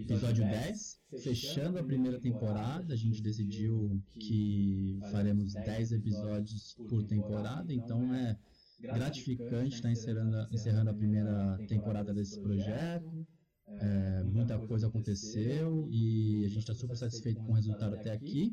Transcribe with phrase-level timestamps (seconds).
[0.00, 2.94] episódio 10, fechando a primeira temporada.
[2.94, 8.38] A gente decidiu que faremos 10 episódios por temporada, então é
[8.80, 13.26] gratificante estar encerrando, encerrando a primeira temporada desse projeto.
[13.66, 18.52] É, muita coisa aconteceu e a gente está super satisfeito com o resultado até aqui.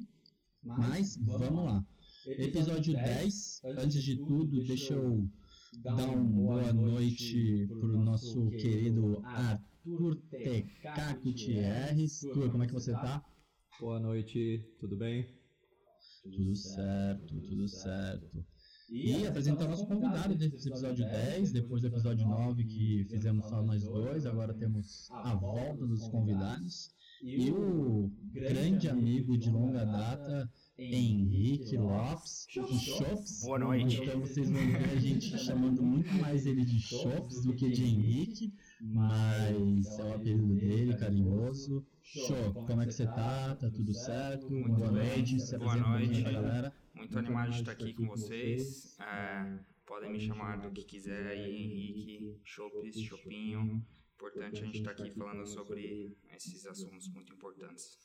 [0.64, 1.86] Mas vamos lá.
[2.26, 5.30] Episódio 10, antes de tudo, deixa eu
[5.84, 12.26] dar uma boa noite para o nosso querido Arthur TK Gutierrez.
[12.26, 13.24] Arthur, como é que você tá?
[13.80, 15.28] Boa noite, tudo bem?
[16.24, 18.44] Tudo certo, tudo certo.
[18.90, 23.62] E apresentar o nosso convidado desse episódio 10, depois do episódio 9 que fizemos só
[23.62, 26.90] nós dois, agora temos a volta dos convidados.
[27.22, 33.42] E o grande amigo de longa data, Henrique Lopes, o Chops.
[33.44, 34.02] Boa noite.
[34.02, 37.84] Então vocês vão ver a gente chamando muito mais ele de Chops do que de
[37.84, 41.86] Henrique, mas é o apelido dele, carinhoso.
[42.02, 43.56] Show, como é que você tá?
[43.56, 44.50] Tá tudo certo?
[44.52, 45.08] Muito Boa bem.
[45.08, 46.22] noite, se Boa noite.
[46.22, 46.74] galera.
[46.94, 48.98] Muito animado de estar aqui com vocês.
[49.00, 53.86] É, podem me chamar do que quiser aí, Henrique, Chopes, Chopinho.
[54.16, 57.98] Importante a gente estar aqui falando sobre esses assuntos muito importantes.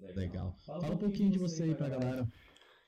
[0.00, 0.56] Legal.
[0.64, 2.26] Fala um pouquinho de você aí pra galera.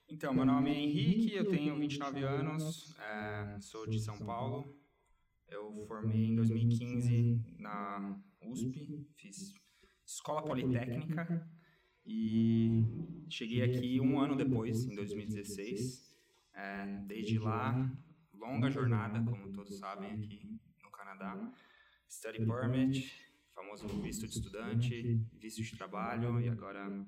[0.09, 4.75] Então, meu nome é Henrique, eu tenho 29 anos, é, sou de São Paulo.
[5.49, 9.55] Eu formei em 2015 na USP, fiz
[10.07, 11.49] escola politécnica
[12.07, 12.85] e
[13.29, 16.13] cheguei aqui um ano depois, em 2016.
[16.57, 17.91] É, desde lá,
[18.33, 21.53] longa jornada, como todos sabem aqui no Canadá.
[22.09, 23.13] Study permit,
[23.55, 27.05] famoso visto de estudante, visto de trabalho e agora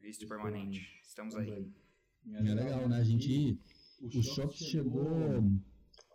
[0.00, 0.98] visto permanente.
[1.02, 1.70] Estamos aí.
[2.32, 2.98] É legal, né?
[2.98, 3.58] A gente.
[4.00, 5.42] O Shops chegou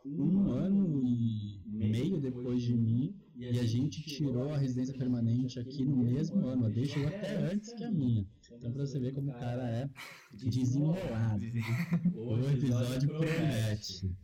[0.05, 5.83] um ano e meio depois de mim e a gente tirou a residência permanente aqui
[5.83, 6.65] no mesmo ano.
[6.65, 8.25] A Day chegou até antes que a minha.
[8.51, 9.89] Então, pra você ver como o cara é
[10.33, 11.43] desenrolado.
[12.15, 14.15] O episódio promete.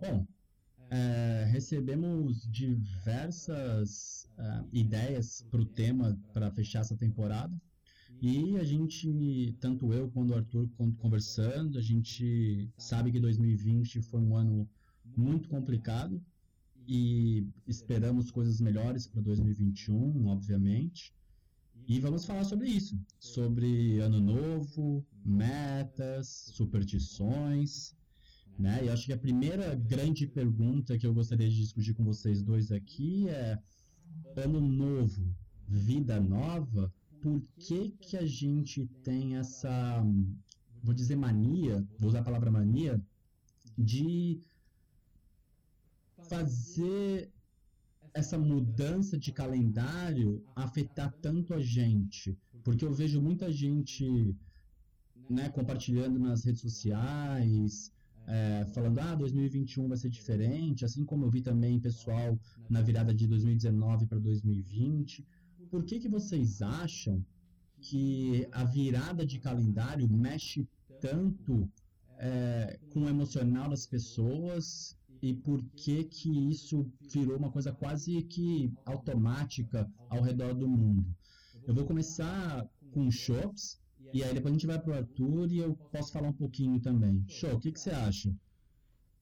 [0.00, 0.26] Bom,
[0.90, 7.54] é, recebemos diversas ah, ideias para o tema para fechar essa temporada.
[8.22, 14.20] E a gente, tanto eu quanto o Arthur, conversando, a gente sabe que 2020 foi
[14.20, 14.68] um ano
[15.16, 16.22] muito complicado
[16.86, 21.14] e esperamos coisas melhores para 2021, obviamente.
[21.88, 27.94] E vamos falar sobre isso, sobre ano novo, metas, superstições,
[28.58, 28.84] né?
[28.84, 32.70] E acho que a primeira grande pergunta que eu gostaria de discutir com vocês dois
[32.70, 33.58] aqui é
[34.36, 35.34] ano novo,
[35.66, 40.02] vida nova, por que que a gente tem essa,
[40.82, 43.00] vou dizer mania, vou usar a palavra mania,
[43.76, 44.40] de
[46.28, 47.30] fazer
[48.12, 52.36] essa mudança de calendário afetar tanto a gente?
[52.64, 54.34] Porque eu vejo muita gente
[55.28, 57.92] né, compartilhando nas redes sociais,
[58.26, 62.38] é, falando, ah, 2021 vai ser diferente, assim como eu vi também pessoal
[62.68, 65.26] na virada de 2019 para 2020.
[65.70, 67.24] Por que, que vocês acham
[67.80, 70.68] que a virada de calendário mexe
[71.00, 71.70] tanto
[72.18, 78.22] é, com o emocional das pessoas e por que que isso virou uma coisa quase
[78.22, 81.04] que automática ao redor do mundo?
[81.66, 83.80] Eu vou começar com o Shops,
[84.12, 87.24] e aí depois a gente vai pro Arthur e eu posso falar um pouquinho também.
[87.28, 88.34] Show, o que, que você acha?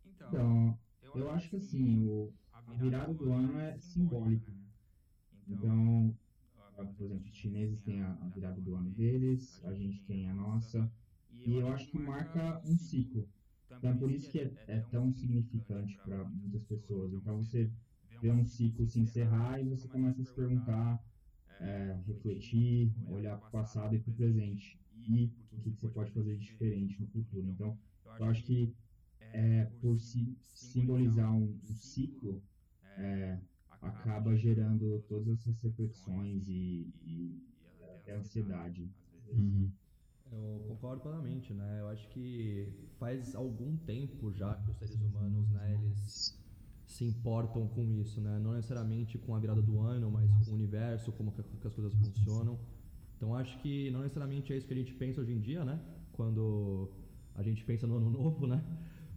[0.06, 0.78] Então,
[1.14, 4.52] eu acho que assim, o, a virada do ano é simbólica.
[5.48, 6.27] Então, ah,
[6.86, 10.34] por exemplo, os chineses têm a, a virada do ano deles, a gente tem a
[10.34, 10.90] nossa,
[11.44, 13.28] e eu acho que marca um ciclo.
[13.78, 17.12] Então, por isso que é, é tão significante para muitas pessoas.
[17.12, 17.70] Então, você
[18.20, 21.02] vê um ciclo se encerrar e você começa a se perguntar,
[21.58, 24.80] é, refletir, olhar para o passado e para o presente.
[25.06, 27.48] E o que você pode fazer de diferente no futuro.
[27.48, 27.78] Então,
[28.18, 28.74] eu acho que
[29.32, 32.44] é, por si, simbolizar um, um ciclo,
[32.96, 33.40] é,
[33.80, 37.42] acaba gerando todas essas reflexões e, e
[37.96, 38.90] até ansiedade.
[39.30, 39.70] Uhum.
[40.30, 41.80] Eu concordo plenamente, né?
[41.80, 46.38] Eu acho que faz algum tempo já que os seres humanos, né, eles
[46.86, 48.38] se importam com isso, né?
[48.38, 51.94] Não necessariamente com a virada do ano, mas com o universo, como que as coisas
[51.94, 52.58] funcionam.
[53.16, 55.80] Então acho que não necessariamente é isso que a gente pensa hoje em dia, né?
[56.12, 56.90] Quando
[57.34, 58.64] a gente pensa no ano novo, né?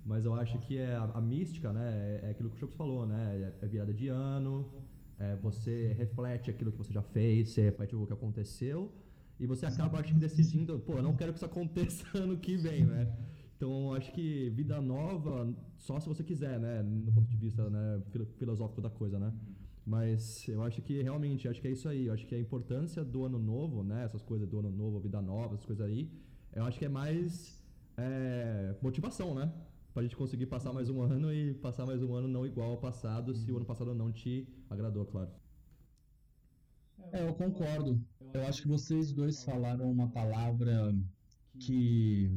[0.06, 2.20] Mas eu acho que é a, a mística, né?
[2.24, 3.54] É, é aquilo que o Chops falou, né?
[3.62, 4.72] É, é virada de ano,
[5.20, 8.92] é, você reflete aquilo que você já fez, você reflete o que aconteceu
[9.40, 12.58] e você acaba, acho que, decidindo, pô, eu não quero que isso aconteça ano que
[12.58, 13.08] vem, né?
[13.56, 16.82] Então, acho que vida nova, só se você quiser, né?
[16.82, 19.32] No ponto de vista né, filo- filosófico da coisa, né?
[19.86, 22.06] Mas eu acho que realmente, acho que é isso aí.
[22.08, 24.04] Eu acho que a importância do ano novo, né?
[24.04, 26.10] Essas coisas do ano novo, vida nova, essas coisas aí,
[26.54, 27.60] eu acho que é mais
[27.98, 29.52] é, motivação, né?
[29.94, 32.78] Pra gente conseguir passar mais um ano e passar mais um ano não igual ao
[32.78, 35.30] passado, se o ano passado não te agradou, claro.
[37.12, 38.02] É, eu concordo.
[38.34, 40.96] Eu acho que vocês dois falaram uma palavra
[41.60, 42.32] que,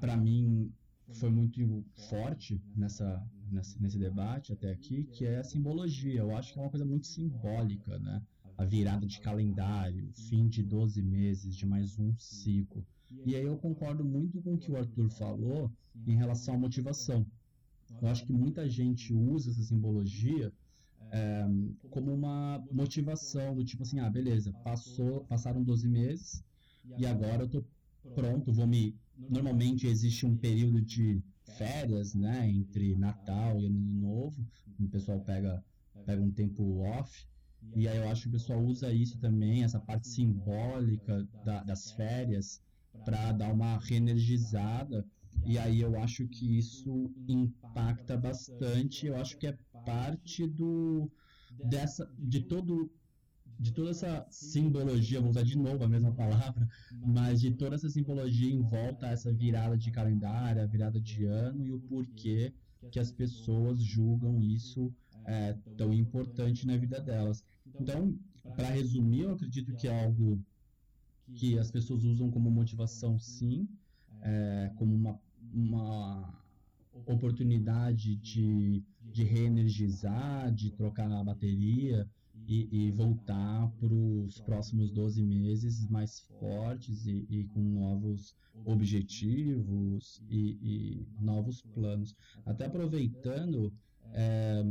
[0.00, 0.72] para mim,
[1.12, 6.18] foi muito forte nessa, nessa, nesse debate até aqui, que é a simbologia.
[6.18, 8.20] Eu acho que é uma coisa muito simbólica, né?
[8.56, 12.84] A virada de calendário, fim de 12 meses, de mais um ciclo.
[13.24, 15.70] E aí eu concordo muito com o que o Arthur falou
[16.06, 17.26] em relação à motivação.
[18.00, 20.52] Eu acho que muita gente usa essa simbologia
[21.10, 21.46] é,
[21.90, 26.44] como uma motivação do tipo assim, ah, beleza, passou, passaram 12 meses
[26.96, 27.64] e agora eu tô
[28.14, 28.94] pronto, vou me
[29.28, 31.20] normalmente existe um período de
[31.56, 34.46] férias, né, entre Natal e Ano Novo,
[34.78, 35.64] o pessoal pega
[36.04, 37.26] pega um tempo off
[37.74, 41.90] e aí eu acho que o pessoal usa isso também, essa parte simbólica da, das
[41.92, 42.62] férias
[43.04, 45.04] para dar uma reenergizada.
[45.44, 49.06] E aí eu acho que isso impacta bastante.
[49.06, 51.10] Eu acho que é parte do
[51.64, 52.90] dessa de todo
[53.58, 56.68] de toda essa simbologia, vou usar de novo a mesma palavra,
[57.04, 61.24] mas de toda essa simbologia em volta a essa virada de calendário, a virada de
[61.24, 62.52] ano e o porquê
[62.92, 64.94] que as pessoas julgam isso
[65.24, 67.44] é, tão importante na vida delas.
[67.80, 68.16] Então,
[68.56, 70.40] para resumir, eu acredito que é algo
[71.34, 73.68] que as pessoas usam como motivação, sim,
[74.22, 75.20] é, como uma,
[75.52, 76.42] uma
[77.06, 82.08] oportunidade de, de reenergizar, de trocar a bateria
[82.46, 88.34] e, e voltar para os próximos 12 meses mais fortes e, e com novos
[88.64, 92.14] objetivos e, e, novos planos.
[92.44, 93.72] Até aproveitando,
[94.12, 94.62] é,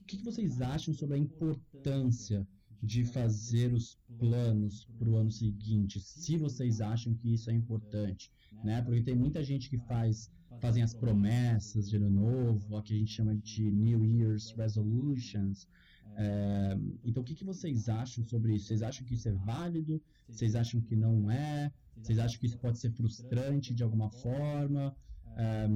[0.00, 2.46] o que, que vocês acham sobre a importância
[2.82, 8.32] de fazer os planos para o ano seguinte, se vocês acham que isso é importante,
[8.64, 8.80] né?
[8.82, 10.30] Porque tem muita gente que faz
[10.60, 15.68] fazem as promessas de ano novo, o que a gente chama de New Year's Resolutions.
[16.16, 18.66] É, então, o que, que vocês acham sobre isso?
[18.66, 20.02] Vocês acham que isso é válido?
[20.28, 21.72] Vocês acham que não é?
[21.96, 24.94] Vocês acham que isso pode ser frustrante de alguma forma?
[25.36, 25.68] É,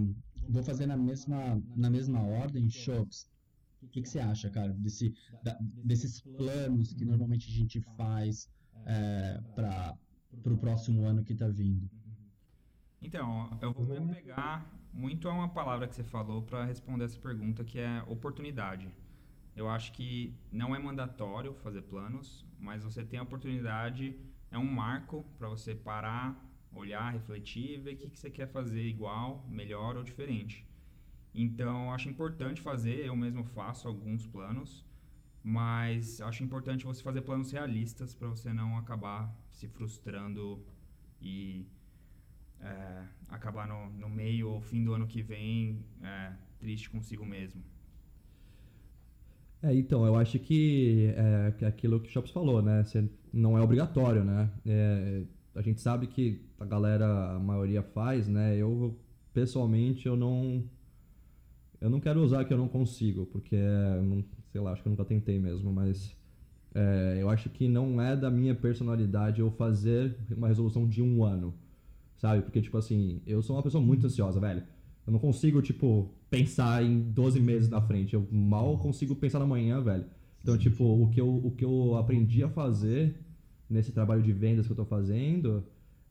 [0.48, 3.28] vou fazer na mesma, na mesma ordem, Shops.
[3.84, 8.48] O que, que você acha, cara, desse, da, desses planos que normalmente a gente faz
[8.86, 9.96] é, para
[10.52, 11.88] o próximo ano que está vindo?
[13.00, 17.18] Então, eu vou me pegar muito a uma palavra que você falou para responder essa
[17.20, 18.88] pergunta, que é oportunidade.
[19.54, 24.18] Eu acho que não é mandatório fazer planos, mas você tem a oportunidade,
[24.50, 26.42] é um marco para você parar,
[26.72, 30.66] olhar, refletir e ver o que, que você quer fazer igual, melhor ou diferente.
[31.34, 34.84] Então, acho importante fazer, eu mesmo faço alguns planos,
[35.42, 40.64] mas acho importante você fazer planos realistas para você não acabar se frustrando
[41.20, 41.66] e
[42.60, 47.62] é, acabar no, no, meio ou fim do ano que vem é, triste consigo mesmo.
[49.60, 52.84] É, então, eu acho que é, aquilo que o Shops falou, né?
[52.84, 54.50] Você não é obrigatório, né?
[54.64, 55.24] É,
[55.54, 58.56] a gente sabe que a galera, a maioria faz, né?
[58.56, 58.96] Eu,
[59.32, 60.64] pessoalmente, eu não
[61.84, 63.58] eu não quero usar que eu não consigo, porque,
[64.02, 66.16] não, sei lá, acho que eu nunca tentei mesmo, mas
[66.74, 71.22] é, eu acho que não é da minha personalidade eu fazer uma resolução de um
[71.22, 71.52] ano,
[72.16, 72.40] sabe?
[72.40, 74.62] Porque, tipo assim, eu sou uma pessoa muito ansiosa, velho.
[75.06, 78.14] Eu não consigo, tipo, pensar em 12 meses na frente.
[78.14, 80.06] Eu mal consigo pensar na manhã, velho.
[80.42, 83.14] Então, tipo, o que eu, o que eu aprendi a fazer
[83.68, 85.62] nesse trabalho de vendas que eu tô fazendo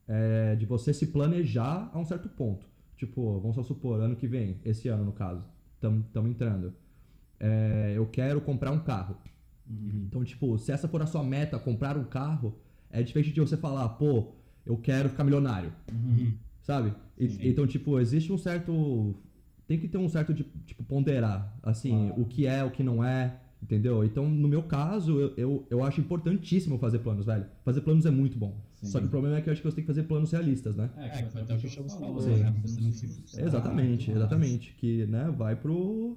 [0.06, 2.64] é de você se planejar a um certo ponto.
[2.96, 5.52] Tipo, vamos só supor, ano que vem, esse ano no caso
[6.06, 6.74] estamos entrando.
[7.40, 9.16] É, eu quero comprar um carro.
[9.68, 10.04] Uhum.
[10.06, 12.58] Então, tipo, se essa for a sua meta, comprar um carro,
[12.90, 14.32] é diferente de você falar, pô,
[14.64, 15.72] eu quero ficar milionário.
[15.92, 16.34] Uhum.
[16.62, 16.94] Sabe?
[17.18, 19.14] E, então, tipo, existe um certo.
[19.66, 23.02] Tem que ter um certo, de, tipo, ponderar, assim, o que é, o que não
[23.02, 24.04] é, entendeu?
[24.04, 27.46] Então, no meu caso, eu, eu, eu acho importantíssimo fazer planos, velho.
[27.64, 28.54] Fazer planos é muito bom.
[28.74, 28.86] Sim.
[28.86, 30.76] Só que o problema é que eu acho que você tem que fazer planos realistas,
[30.76, 30.90] né?
[30.98, 32.54] É, que até o que falou, né?
[33.38, 34.74] Exatamente, exatamente.
[34.78, 36.16] Que, né, vai pro...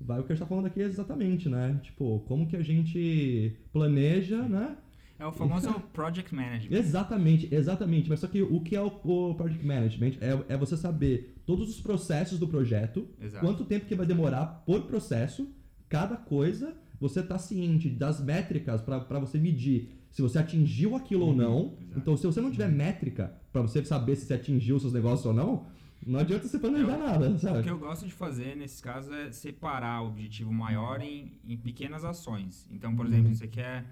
[0.00, 1.80] Vai o que a gente tá falando aqui exatamente, né?
[1.82, 4.76] Tipo, como que a gente planeja, né?
[5.18, 6.76] É o famoso Project Management.
[6.76, 8.08] Exatamente, exatamente.
[8.10, 10.18] Mas só que o que é o, o Project Management?
[10.20, 13.44] É, é você saber todos os processos do projeto, Exato.
[13.44, 15.50] quanto tempo que vai demorar por processo,
[15.88, 21.30] cada coisa, você tá ciente das métricas para você medir se você atingiu aquilo ou
[21.30, 21.36] uhum.
[21.36, 21.58] não.
[21.58, 21.98] Exato.
[21.98, 25.32] Então, se você não tiver métrica para você saber se você atingiu seus negócios ou
[25.34, 25.66] não,
[26.06, 27.60] Não adianta você planejar Eu- nada, sabe?
[27.60, 31.56] O que eu gosto de fazer nesses casos é separar o objetivo maior em, em
[31.56, 32.68] pequenas ações.
[32.70, 33.84] Então, por exemplo, você quer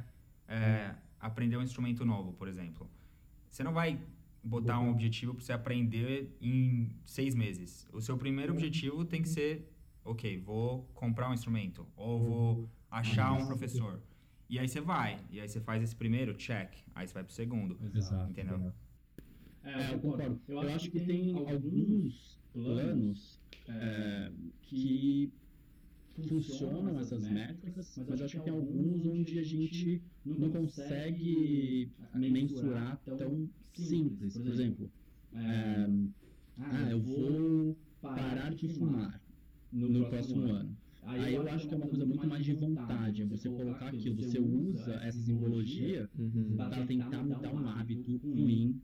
[0.46, 2.88] é, aprender um instrumento novo, por exemplo.
[3.50, 3.98] Você não vai
[4.44, 7.88] botar um objetivo para você aprender em seis meses.
[7.92, 9.73] O seu primeiro objetivo tem que ser,
[10.04, 14.00] ok, vou comprar um instrumento ou vou achar um professor.
[14.48, 16.74] E aí você vai, e aí você faz esse primeiro, check.
[16.94, 18.30] Aí você vai pro segundo, Exato.
[18.30, 18.72] entendeu?
[19.62, 20.40] É, eu concordo.
[20.46, 24.30] Eu acho que tem alguns planos é,
[24.62, 25.32] que
[26.28, 33.00] funcionam essas métricas, mas eu acho que tem alguns onde a gente não consegue mensurar
[33.04, 34.36] tão simples.
[34.36, 34.92] Por exemplo,
[35.32, 35.86] é,
[36.58, 39.23] ah, eu vou parar de fumar
[39.82, 40.78] no próximo ano.
[41.04, 44.16] Aí eu acho que é uma coisa muito mais de vontade, é você colocar aquilo,
[44.16, 46.54] você usa essa simbologia Uhum.
[46.56, 48.82] para tentar mudar um hábito ruim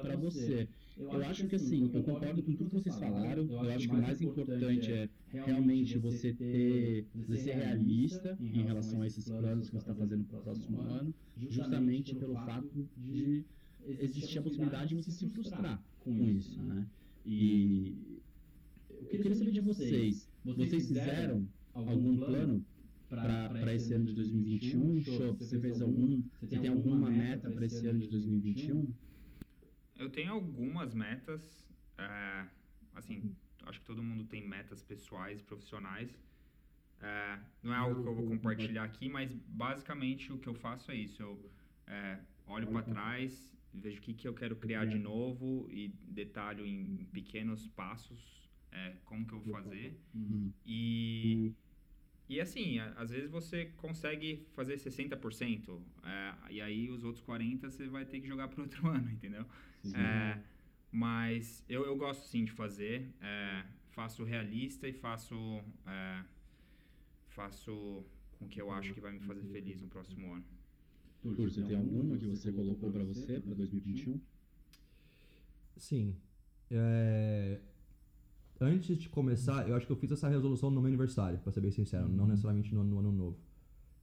[0.00, 0.68] para você.
[1.08, 3.52] Eu acho que assim, eu concordo com tudo que vocês falaram.
[3.58, 5.10] Eu acho que o mais importante é
[5.42, 10.24] realmente você ter, você ser realista em relação a esses planos que você está fazendo
[10.26, 11.14] para o próximo ano,
[11.46, 13.46] justamente pelo fato de
[13.98, 16.88] existir a possibilidade de você se frustrar com isso, né?
[17.24, 18.07] E
[19.00, 22.64] eu queria saber de vocês, vocês fizeram algum plano
[23.08, 25.00] para esse ano de 2021?
[25.02, 28.92] Show, você fez algum, você tem alguma meta para esse ano de 2021?
[29.96, 32.46] Eu tenho algumas metas, é,
[32.94, 36.10] assim, acho que todo mundo tem metas pessoais profissionais.
[37.00, 40.90] É, não é algo que eu vou compartilhar aqui, mas basicamente o que eu faço
[40.90, 41.22] é isso.
[41.22, 41.50] Eu
[41.86, 46.66] é, olho para trás, vejo o que, que eu quero criar de novo e detalho
[46.66, 48.37] em pequenos passos
[48.72, 49.98] é, como que eu vou fazer.
[50.14, 50.52] Uhum.
[50.66, 51.52] E,
[52.28, 57.70] e assim, a- às vezes você consegue fazer 60%, é, e aí os outros 40%
[57.70, 59.46] você vai ter que jogar para outro ano, entendeu?
[59.94, 60.40] É,
[60.90, 63.12] mas eu, eu gosto sim de fazer.
[63.20, 65.34] é, faço realista e faço.
[65.86, 66.24] é,
[67.28, 68.04] faço
[68.38, 70.44] com o que eu acho que vai me fazer feliz no próximo ano.
[71.22, 74.20] Tur, você tem alguma que você colocou para você para 2021?
[75.76, 76.16] Sim.
[76.70, 77.60] É,
[78.60, 81.60] Antes de começar, eu acho que eu fiz essa resolução no meu aniversário, pra ser
[81.60, 83.38] bem sincero, não necessariamente no, no ano novo.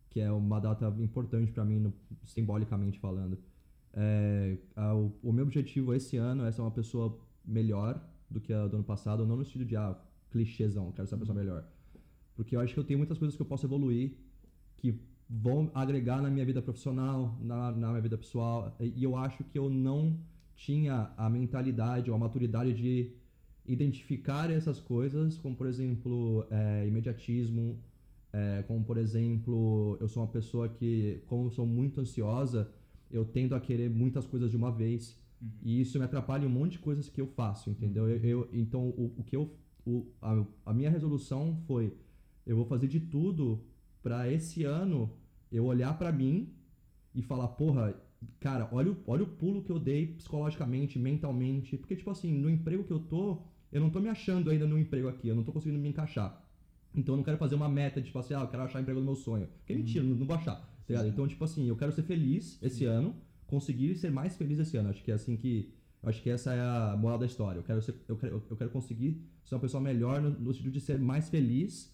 [0.09, 1.93] Que é uma data importante pra mim, no-
[2.23, 3.37] simbolicamente falando.
[3.93, 8.53] É, a- o, o meu objetivo esse ano é ser uma pessoa melhor do que
[8.53, 9.97] a do ano passado, não no sentido de, ah,
[10.31, 11.65] clichêzão, quero ser uma pessoa melhor.
[12.35, 14.13] Porque eu acho que eu tenho muitas coisas que eu posso evoluir,
[14.77, 19.43] que vão agregar na minha vida profissional, na, na minha vida pessoal, e eu acho
[19.43, 20.17] que eu não
[20.55, 23.11] tinha a mentalidade ou a maturidade de
[23.67, 27.79] identificar essas coisas, como por exemplo, é, imediatismo,
[28.33, 32.71] é, como por exemplo, eu sou uma pessoa que, como eu sou muito ansiosa,
[33.11, 35.17] eu tendo a querer muitas coisas de uma vez.
[35.61, 38.09] E isso me atrapalha em um monte de coisas que eu faço, entendeu?
[38.09, 39.53] Eu, eu- então, o, o que eu.
[39.85, 41.93] O, a, a minha resolução foi:
[42.45, 43.63] eu vou fazer de tudo
[44.01, 45.11] pra esse ano
[45.51, 46.53] eu olhar pra mim
[47.13, 47.95] e falar, porra,
[48.39, 51.77] cara, olha o, olha o pulo que eu dei psicologicamente, mentalmente.
[51.77, 53.43] Porque, tipo assim, no emprego que eu tô,
[53.75, 56.41] eu não tô me achando ainda no emprego aqui, eu não tô conseguindo me encaixar.
[56.95, 59.01] Então eu não quero fazer uma meta, tipo assim, ah, eu quero achar o emprego
[59.01, 59.49] do meu sonho.
[59.65, 60.55] Que é mentira, não, não vou achar.
[60.55, 61.09] Tá ligado?
[61.09, 63.13] Então, tipo assim, eu quero ser feliz esse ano,
[63.45, 64.91] conseguir ser mais feliz esse ano.
[64.91, 65.73] Acho que é assim que.
[66.01, 67.59] Acho que essa é a moral da história.
[67.59, 70.71] Eu quero, ser, eu quero, eu quero conseguir ser uma pessoa melhor no, no sentido
[70.71, 71.93] de ser mais feliz.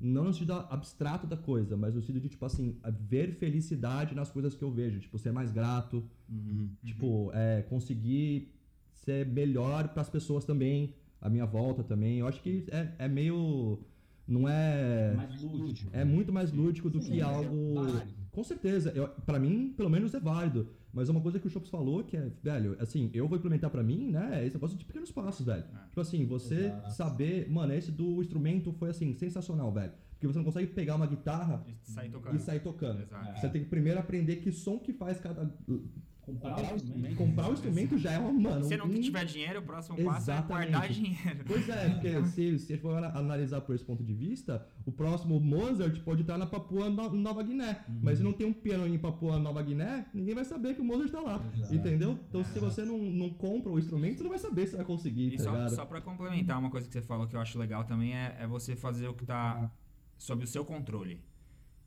[0.00, 4.28] Não no sentido abstrato da coisa, mas no sentido de, tipo assim, ver felicidade nas
[4.28, 4.98] coisas que eu vejo.
[4.98, 6.02] Tipo, ser mais grato.
[6.82, 8.52] Tipo, é, conseguir
[8.92, 12.18] ser melhor para as pessoas também, à minha volta também.
[12.18, 13.78] Eu acho que é, é meio.
[14.28, 15.14] Não é.
[15.16, 15.90] Mais lúdico.
[15.94, 17.74] É muito mais lúdico do que é algo.
[17.74, 18.12] válido.
[18.30, 18.92] Com certeza,
[19.26, 20.68] pra mim, pelo menos é válido.
[20.92, 23.82] Mas uma coisa que o Chops falou, que é, velho, assim, eu vou implementar pra
[23.82, 24.40] mim, né?
[24.42, 25.64] é Esse negócio de pequenos passos, velho.
[25.88, 26.92] Tipo assim, você Exato.
[26.92, 29.92] saber, mano, esse do instrumento foi assim, sensacional, velho.
[30.12, 32.36] Porque você não consegue pegar uma guitarra E sair tocando.
[32.36, 33.02] e sair tocando.
[33.02, 33.40] Exato.
[33.40, 35.50] Você tem que primeiro aprender que som que faz cada.
[36.22, 37.16] Comprar o instrumento.
[37.16, 38.64] Comprar o instrumento já é uma, mano.
[38.64, 41.44] Se não um- tiver dinheiro, o próximo passo é guardar dinheiro.
[41.44, 45.40] Pois é, porque se, se for ana- analisar por esse ponto de vista, o próximo
[45.40, 47.84] Mozart pode estar na Papua No- Nova Guiné.
[48.00, 50.84] Mas se não tem um piano em Papua Nova Guiné, ninguém vai saber que o
[50.84, 51.44] Mozart está lá.
[51.56, 51.74] Exato.
[51.74, 52.18] Entendeu?
[52.28, 55.34] Então se você não, não compra o instrumento, você não vai saber se vai conseguir,
[55.34, 55.74] E tá só, ligado?
[55.74, 58.46] só pra complementar uma coisa que você falou que eu acho legal também é, é
[58.46, 59.70] você fazer o que tá
[60.16, 61.20] sob o seu controle.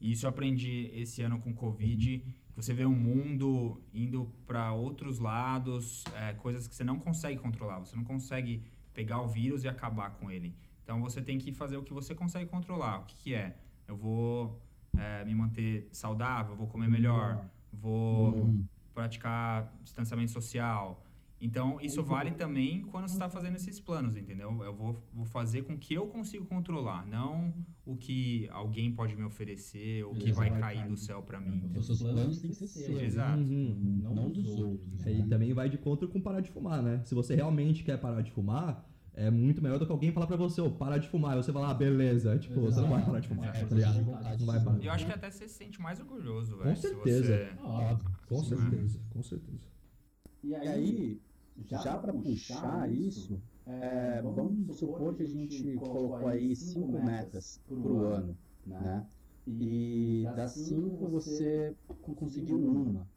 [0.02, 4.32] E isso eu aprendi esse ano com o Covid, que você vê o mundo indo
[4.48, 7.80] para outros lados, é, coisas que você não consegue controlar.
[7.80, 10.56] Você não consegue pegar o vírus e acabar com ele.
[10.82, 13.00] Então você tem que fazer o que você consegue controlar.
[13.00, 13.58] O que, que é?
[13.88, 14.62] Eu vou
[14.98, 18.56] é, me manter saudável, vou comer melhor, vou
[18.94, 21.05] praticar distanciamento social.
[21.40, 24.58] Então, isso vale também quando você está fazendo esses planos, entendeu?
[24.64, 27.54] Eu vou, vou fazer com que eu consiga controlar, não
[27.86, 31.72] o que alguém pode me oferecer, o que vai cair do céu para mim.
[31.76, 33.02] Os seus planos têm que ser seus.
[33.02, 33.38] Exato.
[33.40, 34.00] Uhum.
[34.02, 35.06] Não dos outros.
[35.06, 35.28] É, E né?
[35.30, 37.02] também vai de contra com parar de fumar, né?
[37.06, 40.38] Se você realmente quer parar de fumar, é muito melhor do que alguém falar pra
[40.38, 41.38] você, ô, parar de fumar.
[41.38, 42.38] E você falar, ah, beleza.
[42.40, 43.96] Tipo, você não vai parar de fumar, É, tá ligado?
[44.40, 44.84] Não vai parar.
[44.84, 46.76] Eu acho que até você se sente mais orgulhoso, Com velho.
[46.78, 47.24] se certeza.
[47.28, 48.12] você- Óbvio.
[48.28, 49.75] Com certeza, com certeza.
[50.48, 51.20] E aí,
[51.58, 58.06] já para puxar isso, é, vamos supor que a gente colocou aí cinco metas pro
[58.06, 59.08] ano, né?
[59.48, 61.76] E das cinco você
[62.16, 63.08] conseguiu uma.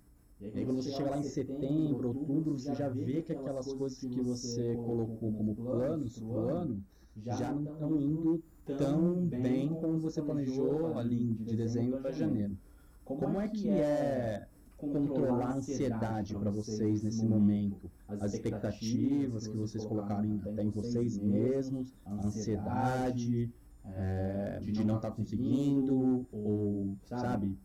[0.41, 3.99] E aí quando você chega lá em setembro, outubro, você já vê que aquelas coisas
[3.99, 6.83] que você colocou como planos pro ano
[7.15, 12.57] já não estão indo tão bem como você planejou ali de dezembro para janeiro.
[13.05, 17.91] Como é que é controlar a ansiedade para vocês nesse momento?
[18.07, 23.53] As expectativas que vocês colocaram até em vocês mesmos, a ansiedade
[23.85, 27.59] é, de não estar conseguindo, ou, sabe,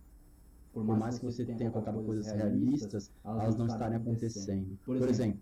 [0.73, 4.77] por mais que você tenha colocado coisas realistas, elas não estarem acontecendo.
[4.83, 5.41] Por exemplo,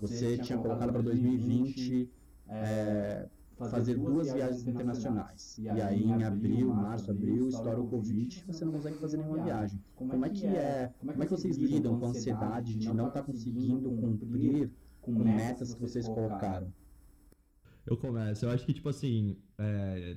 [0.00, 2.08] você tinha colocado para 2020
[2.48, 5.58] é, fazer duas viagens internacionais.
[5.58, 9.42] E aí em abril, março, abril, estoura o Covid e você não consegue fazer nenhuma
[9.42, 9.80] viagem.
[9.94, 10.92] Como é que é?
[10.98, 14.70] Como é que vocês lidam com a ansiedade de não estar conseguindo cumprir
[15.00, 16.72] com metas que vocês colocaram?
[17.86, 18.44] Eu começo.
[18.44, 20.16] Eu acho que, tipo assim, é,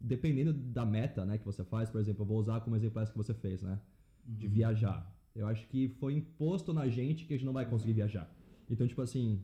[0.00, 3.10] dependendo da meta né, que você faz, por exemplo, eu vou usar como exemplo essa
[3.10, 3.80] que você fez, né?
[4.24, 5.10] De viajar.
[5.34, 8.30] Eu acho que foi imposto na gente que a gente não vai conseguir viajar.
[8.68, 9.42] Então, tipo assim,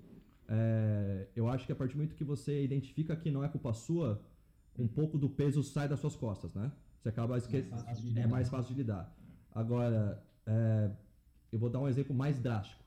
[0.49, 3.73] é, eu acho que a partir do momento que você identifica que não é culpa
[3.73, 4.23] sua,
[4.79, 6.71] um pouco do peso sai das suas costas, né?
[7.00, 7.75] Você acaba esquecendo.
[8.19, 9.15] É mais fácil de lidar.
[9.55, 10.91] Agora, é,
[11.53, 12.85] eu vou dar um exemplo mais drástico.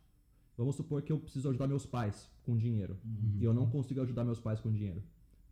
[0.57, 2.97] Vamos supor que eu preciso ajudar meus pais com dinheiro.
[3.39, 5.01] E eu não consigo ajudar meus pais com dinheiro.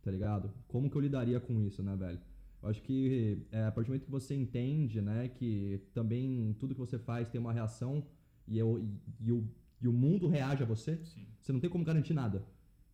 [0.02, 0.52] Tá ligado?
[0.66, 2.20] Como que eu lidaria com isso, né, velho?
[2.62, 6.74] Eu acho que é, a partir do momento que você entende, né, que também tudo
[6.74, 8.04] que você faz tem uma reação
[8.46, 9.48] e, eu, e, e o,
[9.80, 11.26] e o mundo reage a você, Sim.
[11.40, 12.44] você não tem como garantir nada.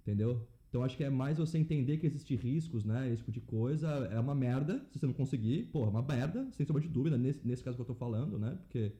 [0.03, 0.47] Entendeu?
[0.69, 3.09] Então acho que é mais você entender que existem riscos, né?
[3.09, 5.67] Esse tipo de coisa é uma merda se você não conseguir.
[5.67, 8.39] Pô, é uma merda, sem sombra de dúvida, nesse, nesse caso que eu tô falando,
[8.39, 8.59] né?
[8.63, 8.93] Porque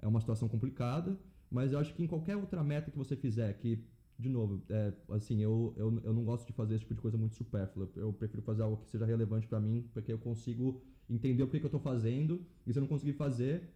[0.00, 1.18] é uma situação complicada.
[1.50, 3.84] Mas eu acho que em qualquer outra meta que você fizer, que,
[4.18, 7.18] de novo, é, assim, eu, eu, eu não gosto de fazer esse tipo de coisa
[7.18, 7.90] muito supérflua.
[7.96, 11.60] Eu prefiro fazer algo que seja relevante pra mim, porque eu consigo entender o porquê
[11.60, 12.46] que eu tô fazendo.
[12.66, 13.74] E se eu não conseguir fazer,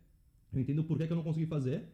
[0.52, 1.92] eu entendo o porquê que eu não consegui fazer.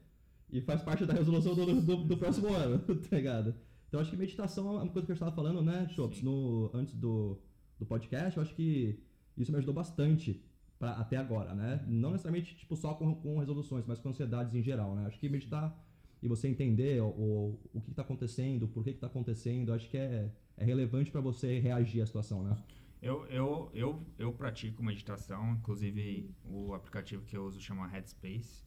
[0.52, 3.54] E faz parte da resolução do, do, do próximo ano, tá ligado?
[3.88, 5.88] Então acho que meditação é uma coisa que eu estava falando, né,
[6.22, 7.40] no antes do,
[7.78, 9.00] do podcast, eu acho que
[9.36, 10.42] isso me ajudou bastante
[10.78, 11.84] pra, até agora, né?
[11.88, 15.06] Não necessariamente tipo só com, com resoluções, mas com ansiedades em geral, né?
[15.06, 15.76] Acho que meditar
[16.22, 19.96] e você entender o, o, o que está acontecendo, por que está acontecendo, acho que
[19.96, 22.56] é, é relevante para você reagir à situação, né?
[23.02, 28.62] Eu, eu, eu, eu pratico meditação, inclusive o aplicativo que eu uso chama Headspace.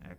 [0.00, 0.16] É,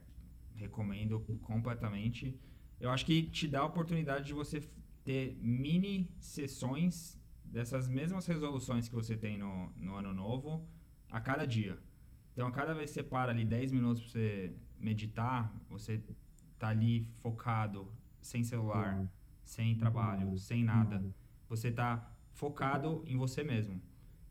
[0.56, 2.40] recomendo completamente.
[2.80, 4.62] Eu acho que te dá a oportunidade de você
[5.04, 10.68] ter mini sessões dessas mesmas resoluções que você tem no, no ano novo
[11.10, 11.78] a cada dia.
[12.32, 16.02] Então, a cada vez que você para ali 10 minutos para você meditar, você
[16.58, 19.08] tá ali focado, sem celular,
[19.44, 21.04] sem trabalho, sem nada.
[21.48, 23.82] Você tá focado em você mesmo.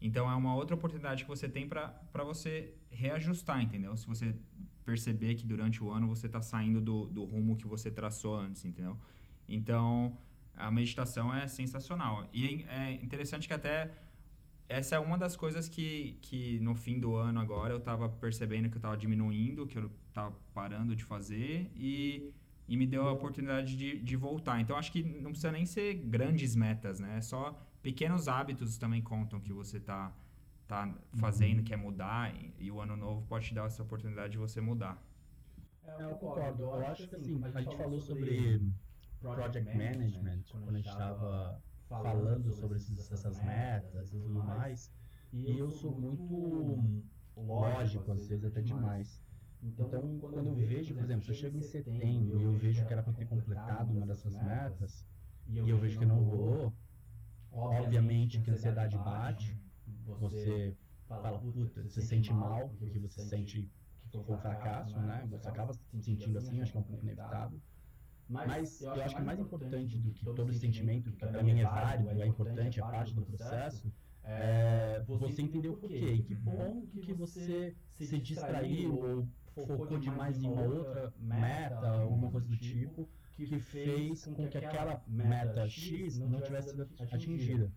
[0.01, 3.97] Então é uma outra oportunidade que você tem para você reajustar, entendeu?
[3.97, 4.35] Se você
[4.85, 8.64] perceber que durante o ano você está saindo do, do rumo que você traçou antes,
[8.64, 8.97] entendeu?
[9.49, 10.16] Então
[10.57, 12.29] a meditação é sensacional.
[12.33, 13.90] E é interessante que até
[14.68, 18.68] essa é uma das coisas que, que no fim do ano agora eu estava percebendo
[18.68, 22.33] que eu estava diminuindo, que eu estava parando de fazer e,
[22.66, 24.61] e me deu a oportunidade de, de voltar.
[24.61, 27.18] Então acho que não precisa nem ser grandes metas, né?
[27.18, 30.12] É só pequenos hábitos também contam que você tá,
[30.73, 34.39] tá fazendo, quer mudar e, e o ano novo pode te dar essa oportunidade de
[34.39, 34.97] você mudar.
[35.85, 36.69] É, eu concordo.
[36.73, 38.61] Eu acho que assim, a gente falou sobre
[39.35, 41.63] project management quando a gente estava
[42.01, 44.93] falando sobre esses- essas metas e tudo mais.
[45.45, 46.85] E eu sou muito
[47.37, 49.23] lógico, às vezes até demais.
[49.63, 52.93] Então, quando eu vejo, por exemplo, se eu chego em setembro e eu vejo que
[52.93, 55.07] era para ter completado uma dessas metas
[55.63, 56.75] e eu vejo que não rolou,
[57.69, 59.59] obviamente que a ansiedade bate,
[60.07, 60.77] você
[61.09, 63.71] fala, puta, você sente mal, porque você sente
[64.11, 65.27] que foi um fracasso, né?
[65.31, 67.61] Você acaba se sentindo assim, acho que é um pouco inevitável.
[68.29, 72.23] Mas eu acho que mais importante do que todo sentimento, que pra mim é válido,
[72.23, 73.93] é importante, é parte do processo,
[74.25, 76.12] é você entender o porquê.
[76.15, 82.31] E que bom que você se distraiu ou focou demais em uma outra meta, alguma
[82.31, 87.71] coisa do tipo, que fez com que aquela meta X não tivesse sido atingida.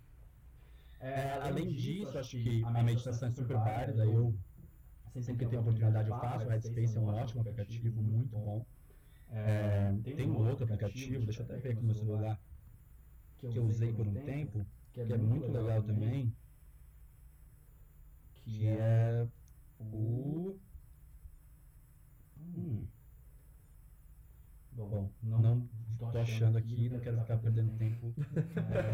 [1.11, 4.07] É, além disso, acho que a meditação é super válida.
[4.07, 4.39] Eu,
[5.19, 6.47] sempre que tenho oportunidade, eu faço.
[6.49, 8.65] O Headspace é um ótimo aplicativo, muito bom.
[9.29, 12.39] É, tem um outro aplicativo, deixa eu até ver aqui no meu celular,
[13.49, 14.69] que eu usei por um tempo,
[15.03, 16.35] que é muito legal também,
[18.43, 19.27] que é
[19.79, 20.59] o.
[22.37, 22.91] Hum.
[24.71, 28.13] Bom, não tô achando aqui, não quero ficar perdendo tempo.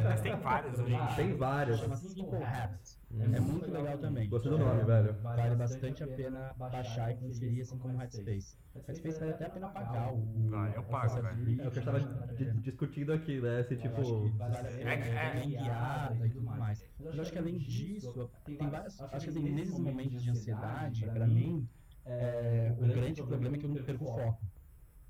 [0.04, 0.96] Mas tem vários hoje.
[1.16, 1.80] Tem vários.
[1.80, 3.02] Chama Simple Habits.
[3.20, 4.30] É muito legal também.
[4.30, 5.14] Gostei do nome, velho.
[5.22, 8.58] Vale bastante a pena baixar e conferir, assim como o Headspace.
[8.88, 10.50] Headspace vale até a pena pagar o.
[10.50, 11.62] Vale, eu pago, velho.
[11.62, 13.64] É o que eu tava di- discutindo aqui, né?
[13.64, 14.32] Se tipo.
[14.80, 16.84] É- é- guiada e tudo mais.
[17.00, 19.00] Mas eu acho que além disso, tem várias.
[19.02, 21.68] Acho que assim, nesses momentos de ansiedade, pra mim,
[22.06, 24.42] é, o grande problema é que eu não perco o foco.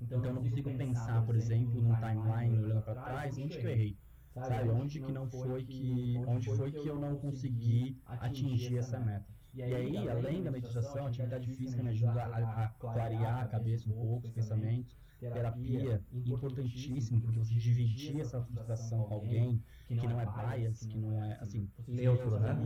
[0.02, 3.70] Então eu não consigo pensar, por exemplo, num timeline olhando pra trás, onde que eu
[3.70, 3.96] errei.
[4.34, 6.22] Sabe, onde que não foi que.
[6.26, 9.26] Onde foi que eu não consegui atingir essa meta.
[9.54, 13.88] E aí, além da meditação, a atividade física me ajuda a, a clarear a cabeça
[13.90, 14.96] um pouco, os pensamentos.
[15.20, 21.22] Terapia, importantíssimo, porque você dividir essa frustração com alguém que não é bias, que não
[21.22, 22.58] é, assim, Neutro, né?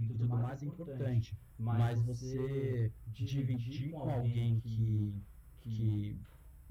[0.00, 1.36] e tudo mais é importante.
[1.58, 5.14] Mas você dividir com alguém que,
[5.60, 6.18] que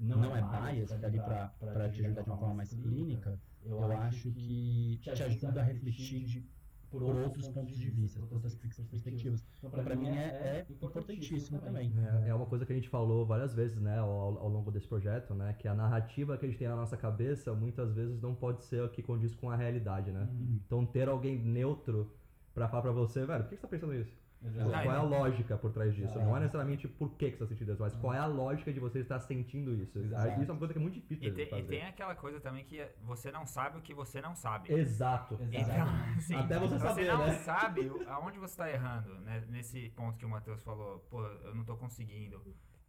[0.00, 3.84] não é bias, que tá ali para te ajudar de uma forma mais clínica, eu
[3.92, 6.48] acho que te ajuda a refletir de,
[6.90, 9.44] por outros pontos de vista, por outras perspectivas.
[9.58, 11.92] Então, para mim, é, é importantíssimo também.
[12.24, 14.88] É, é uma coisa que a gente falou várias vezes, né, ao, ao longo desse
[14.88, 18.34] projeto, né, que a narrativa que a gente tem na nossa cabeça muitas vezes não
[18.34, 20.28] pode ser o que condiz com a realidade, né?
[20.66, 22.16] Então ter alguém neutro
[22.54, 24.19] pra falar pra você, velho, por que você tá pensando isso?
[24.42, 24.70] Exato.
[24.70, 26.18] Qual é a lógica por trás disso?
[26.18, 28.72] Não é necessariamente por que que você tá sentindo isso, mas qual é a lógica
[28.72, 29.98] de você estar sentindo isso?
[29.98, 30.40] Exato.
[30.40, 32.40] Isso é uma coisa que é muito difícil E de tem, e tem aquela coisa
[32.40, 34.72] também que você não sabe o que você não sabe.
[34.72, 35.38] Exato.
[35.52, 37.34] Então, assim, Até você saber, não né?
[37.34, 39.44] sabe aonde você está errando, né?
[39.48, 42.42] Nesse ponto que o Matheus falou, pô, eu não tô conseguindo.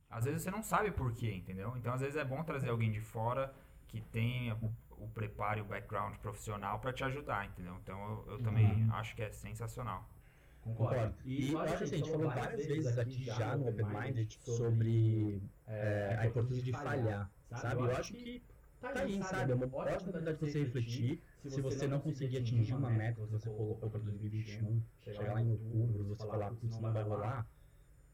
[0.09, 1.73] Às vezes você não sabe por quê, entendeu?
[1.77, 3.53] Então, às vezes é bom trazer alguém de fora
[3.87, 4.57] que tenha
[4.91, 7.75] o preparo e o background profissional para te ajudar, entendeu?
[7.81, 10.07] Então, eu, eu também acho que é sensacional.
[10.63, 11.15] Concordo.
[11.25, 15.41] E eu acho assim, a gente falou várias vezes aqui já no Open Minded sobre
[15.67, 17.81] é, a importância de falhar, sabe?
[17.81, 18.43] Eu acho que
[18.79, 19.51] tá aí, sabe?
[19.51, 21.23] É uma ótima oportunidade de você refletir.
[21.47, 25.49] Se você não conseguir atingir uma meta que você colocou para 2021, chegar lá em
[25.49, 27.47] outubro, você falar, putz, não vai rolar,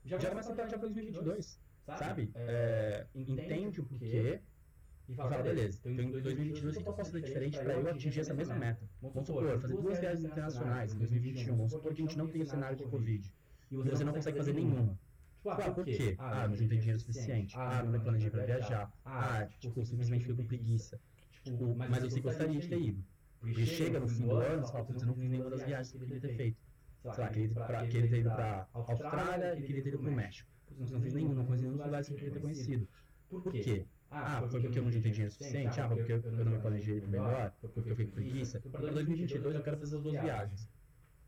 [0.06, 2.32] já começa a planejar para 2022, sabe?
[2.36, 4.42] É, entende o porquê
[5.10, 8.20] e fala, beleza, então em 2022 o que eu posso fazer diferente para eu atingir
[8.20, 8.89] essa mesma meta?
[9.02, 12.41] Vamos supor, fazer duas viagens internacionais em 2021, vamos supor que a gente não tem
[12.41, 13.34] o cenário de Covid,
[13.72, 15.00] e você não consegue fazer nenhuma.
[15.38, 16.15] Tipo, ah, por quê?
[16.17, 17.56] Ah, não tem dinheiro suficiente.
[17.56, 18.91] Ah, não me planejei pra viajar.
[19.06, 21.00] Ah, tipo, simplesmente fico com preguiça.
[21.43, 23.04] Tipo, mas eu sei que gostaria de ter ido.
[23.39, 25.98] Porque chega no fim do ano, você fala, eu não fiz nenhuma das viagens que
[25.98, 26.58] eu queria ter feito.
[27.02, 30.00] Sei lá, queria, ter ido pra, queria ter ido pra Austrália e queria ter ido
[30.00, 30.50] pro México.
[30.76, 32.88] Putz, não fiz nenhuma, não conheci nenhum dos lugares que eu queria ter conhecido.
[33.30, 33.86] Por quê?
[34.10, 35.80] Ah, foi porque eu não juntei dinheiro suficiente?
[35.80, 37.54] Ah, foi porque eu não me planejei melhor?
[37.60, 38.60] Foi porque eu fiquei com preguiça?
[38.60, 40.70] Para 2022 eu quero fazer as duas viagens.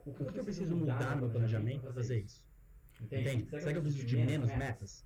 [0.05, 2.43] O que eu preciso mudar no meu planejamento para fazer isso?
[3.01, 3.47] Entende?
[3.49, 5.05] Será que eu preciso de menos metas?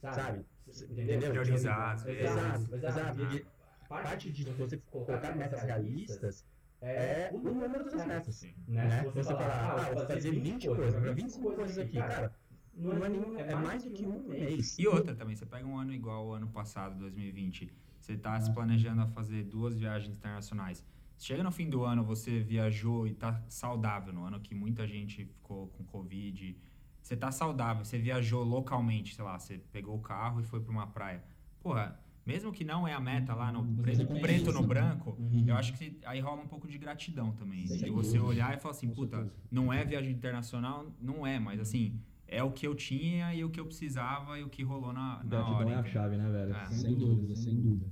[0.00, 0.44] Sabe?
[0.66, 1.30] Entendeu?
[1.30, 2.08] Priorizar.
[2.08, 3.16] Exato, exato.
[3.16, 3.46] Porque
[3.88, 6.46] parte de você colocar metas realistas
[6.80, 8.42] é o número das metas.
[8.66, 9.04] Né?
[9.14, 12.34] Você falar, ah, eu vou fazer 20 coisas, agora 25 coisas aqui, cara.
[12.74, 14.78] Não é, nenhum, é mais do que um mês.
[14.78, 18.52] E outra também, você pega um ano igual o ano passado, 2020, você tá se
[18.52, 20.84] planejando a fazer duas viagens internacionais.
[21.18, 25.24] Chega no fim do ano, você viajou e tá saudável, no ano que muita gente
[25.24, 26.56] ficou com Covid.
[27.00, 30.72] Você tá saudável, você viajou localmente, sei lá, você pegou o carro e foi pra
[30.72, 31.22] uma praia.
[31.60, 34.52] Porra, mesmo que não é a meta lá no Você preto, preto isso.
[34.52, 35.44] no branco, Uhum.
[35.46, 37.66] eu acho que aí rola um pouco de gratidão também.
[37.66, 41.60] Sem De você olhar e falar assim, puta, não é viagem internacional, não é, mas
[41.60, 42.00] assim,
[42.32, 45.18] é o que eu tinha e o que eu precisava e o que rolou na,
[45.18, 45.70] na Gratidão hora.
[45.70, 46.54] é a chave, né, velho?
[46.54, 46.66] É.
[46.66, 47.86] Sem dúvida, sem dúvida.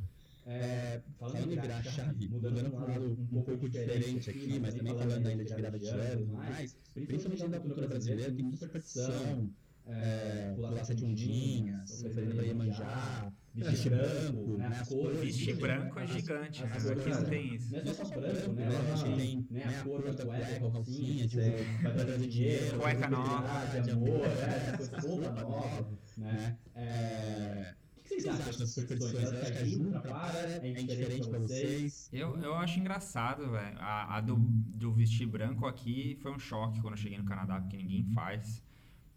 [0.46, 4.74] É, falando em virar a chave, mudando para um lado um pouco diferente aqui, mas
[4.74, 8.32] também falando ainda de virada de ano e tudo mais, principalmente dentro da cultura brasileira,
[8.32, 9.50] tem muita superstição,
[9.86, 15.20] é, pular sete ondinhas, oferenda Iemanjá, vestir branco, né, as cores.
[15.20, 16.76] Vestir branco é gigante, as- né?
[16.76, 17.72] as Aqui não tem isso.
[17.72, 18.66] Não é só branco, né?
[18.68, 21.42] A gente tem né, a cor da cueca, a calcinha, tipo,
[21.82, 23.80] vai trazer dinheiro, Cueca nova.
[23.82, 24.78] de amor, né?
[25.02, 26.58] Roupa nova, né?
[26.76, 29.30] É, O que vocês acham dessas superstições?
[29.50, 32.08] Que ajuda, para, é indiferente pra vocês?
[32.12, 33.78] Eu, eu acho engraçado, velho.
[33.78, 37.60] A, a do, do vestir branco aqui foi um choque quando eu cheguei no Canadá,
[37.60, 38.62] porque ninguém faz.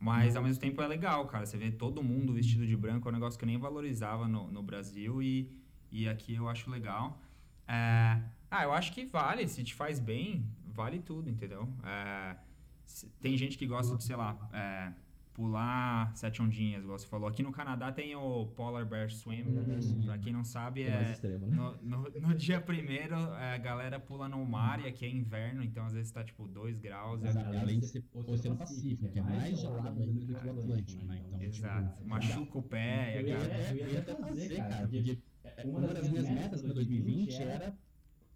[0.03, 1.45] Mas ao mesmo tempo é legal, cara.
[1.45, 4.51] Você vê todo mundo vestido de branco, é um negócio que eu nem valorizava no,
[4.51, 5.49] no Brasil e,
[5.91, 7.21] e aqui eu acho legal.
[7.67, 11.69] É, ah, eu acho que vale, se te faz bem, vale tudo, entendeu?
[11.83, 12.35] É,
[12.85, 14.91] se- tem gente que gosta de, sei lá, é,
[15.33, 17.27] pular sete ondinhas, igual você falou.
[17.27, 19.43] Aqui no Canadá tem o Polar Bear Swim.
[20.05, 21.55] Pra quem não sabe, É mais é, extremo, né?
[21.55, 25.63] no, no, no dia primeiro, é, a galera pula no mar e aqui é inverno,
[25.63, 27.23] então às vezes tá tipo 2 graus.
[27.23, 31.05] É- além de ser Oceano Pacífico, que é mais gelado ainda do que o Atlântico,
[31.05, 31.21] né?
[31.27, 31.95] Então, Exato.
[31.97, 33.75] tipo, Machuca o pé, Eu e ia, a cara.
[33.77, 35.19] eu ia até fazer, cara, porque
[35.65, 37.75] uma das minhas metas para 2020 era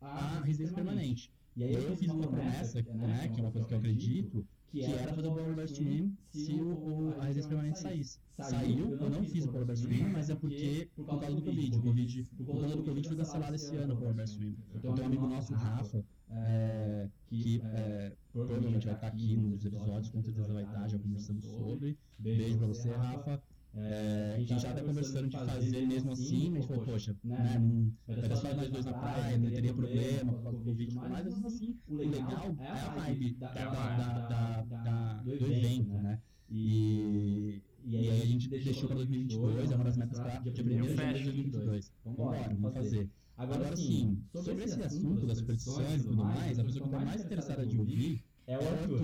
[0.02, 1.32] a residência permanente.
[1.56, 4.84] E aí eu fiz uma promessa, né, que é uma coisa que eu acredito, que
[4.84, 8.20] era fazer o Polar Bear Swim se o, a residência permanente saísse.
[8.38, 11.78] Saiu, eu não fiz o Polar Bear Swim, mas é porque, por causa do Covid,
[11.78, 14.56] o Covid, por conta do Covid foi cancelado esse ano o Polar Bear Swim.
[14.76, 20.10] Então tem um amigo nosso, Rafa, é, que é, provavelmente vai estar aqui nos episódios,
[20.10, 21.98] com certeza vai estar, já conversamos sobre.
[22.20, 23.42] Beijo pra você, Rafa.
[23.80, 27.60] É, a gente já tá conversando de fazer mesmo assim, mas falou, poxa, né,
[28.08, 31.26] vai estar só nós dois na praia, não teria problema causa do Covid e mais,
[31.26, 36.20] mas assim, o legal é a vibe da, da, da, da- da- do evento, né?
[36.50, 40.88] E, e aí a gente deixou para 2022, é uma das metas para dia 1
[40.88, 41.92] de janeiro de 2022.
[42.04, 43.10] Vambora, vamos fazer.
[43.36, 47.22] Agora sim, sobre esse assunto das superstições e tudo mais, a pessoa que está mais
[47.24, 49.02] interessada de ouvir É o é Arthur.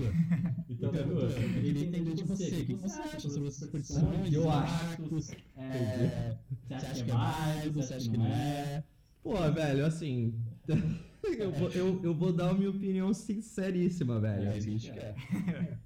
[0.69, 2.62] Então, Arthur, Arthur, eu queria entender de você.
[2.62, 5.01] O que você acha sobre as superstições, Eu acho.
[5.01, 5.32] marcos?
[5.58, 6.38] É,
[6.69, 7.82] Você acha que é válido?
[7.82, 8.84] Você acha que não é?
[9.21, 10.34] Pô, velho, assim.
[11.38, 14.45] eu, vou, eu, eu vou dar a minha opinião sinceríssima, velho.
[14.45, 15.15] É, a gente quer.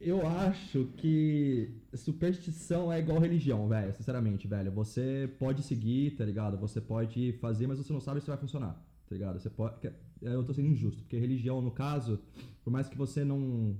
[0.00, 3.92] Eu acho que superstição é igual religião, velho.
[3.92, 4.70] Sinceramente, velho.
[4.70, 6.56] Você pode seguir, tá ligado?
[6.58, 9.38] Você pode fazer, mas você não sabe se vai funcionar, tá ligado?
[9.40, 9.78] Você pode.
[9.80, 9.90] que-
[10.20, 12.18] Eu tô sendo injusto, porque religião, no caso,
[12.64, 13.76] por mais que você não.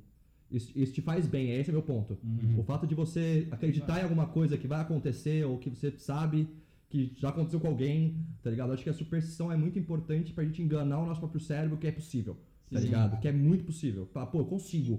[0.50, 2.16] Isso, isso te faz bem, esse é meu ponto.
[2.56, 6.48] O fato de você acreditar em alguma coisa que vai acontecer ou que você sabe
[6.88, 8.68] que já aconteceu com alguém, tá ligado?
[8.70, 11.76] Eu acho que a superstição é muito importante pra gente enganar o nosso próprio cérebro
[11.76, 12.34] que é possível,
[12.70, 12.86] tá Sim.
[12.86, 13.20] ligado?
[13.20, 14.06] Que é muito possível.
[14.06, 14.98] Pô, eu consigo.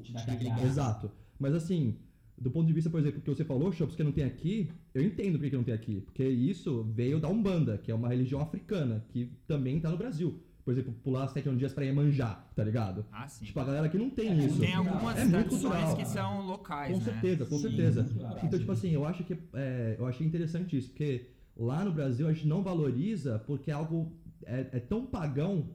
[0.63, 1.09] Exato.
[1.39, 1.95] Mas assim,
[2.41, 5.03] do ponto de vista, por exemplo, que você falou, Chops, que não tem aqui, eu
[5.03, 6.01] entendo por que não tem aqui.
[6.01, 10.39] Porque isso veio da Umbanda, que é uma religião africana, que também tá no Brasil.
[10.63, 13.03] Por exemplo, pular sete dias pra Iemanjá, tá ligado?
[13.11, 13.45] Ah, sim.
[13.45, 14.59] Tipo, a galera que não tem É, isso.
[14.59, 15.95] Tem algumas É muito tradições cultural.
[15.97, 17.05] que são locais, Com né?
[17.05, 18.01] certeza, com Sim, certeza.
[18.03, 18.37] legal.
[18.43, 21.25] Então, tipo assim, eu acho que é, eu achei interessante isso, porque
[21.57, 24.11] lá no Brasil a gente não valoriza porque é algo
[24.45, 25.71] é, é tão pagão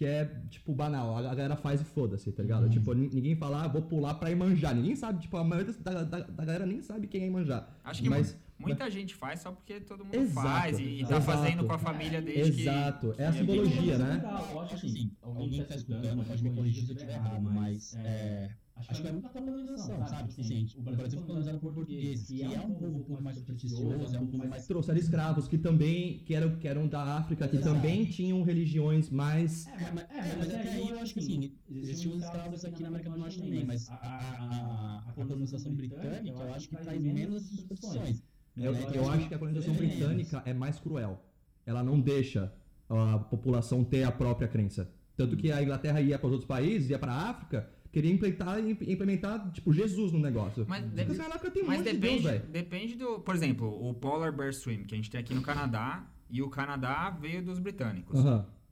[0.00, 1.14] que é, tipo, banal.
[1.18, 2.62] A galera faz e foda-se, tá ligado?
[2.62, 2.70] Uhum.
[2.70, 4.72] Tipo, ni- ninguém fala, ah, vou pular pra Imanjá.
[4.72, 7.68] Ninguém sabe, tipo, a maioria da, da, da galera nem sabe quem é Imanjá.
[7.84, 11.20] Acho que Mas, muita gente faz só porque todo mundo Exato, faz e, tá exato.
[11.20, 12.60] fazendo com a família desde que...
[12.62, 14.20] exato, é a que é simbologia, bem- né?
[14.24, 17.42] Eu acho Acho assim, alguém que tá escutando pode me corrigir se eu estiver errado,
[17.42, 18.50] mas é,
[18.88, 20.28] acho que é muita colonização, sabe?
[20.28, 23.36] Tipo assim, o Brasil foi colonizado por portugueses, que é um povo um pouco mais
[23.38, 24.66] supersticioso, é um povo mais...
[24.66, 27.74] Trouxeram escravos que também, que eram, que eram da África, que Exato.
[27.74, 29.66] também tinham religiões mais...
[29.66, 32.88] É, mas, é, mas até aí eu acho que assim, existiam os escravos aqui na
[32.88, 37.42] América do Norte também, mas a, a, a colonização britânica eu acho que traz menos
[37.42, 38.22] superstições.
[38.56, 38.86] Eu, né?
[38.94, 41.22] eu acho que a colonização britânica é mais cruel.
[41.64, 42.52] Ela não deixa
[42.88, 44.90] a população ter a própria crença.
[45.16, 48.58] Tanto que a Inglaterra ia para os outros países, ia para a África, queria implementar,
[48.60, 50.64] implementar tipo, Jesus no negócio.
[50.68, 52.46] Mas, Porque de- na África tem um mas monte de depende, Deus, velho.
[52.50, 53.20] depende do...
[53.20, 56.48] Por exemplo, o Polar Bear Swim, que a gente tem aqui no Canadá, e o
[56.48, 58.20] Canadá veio dos britânicos.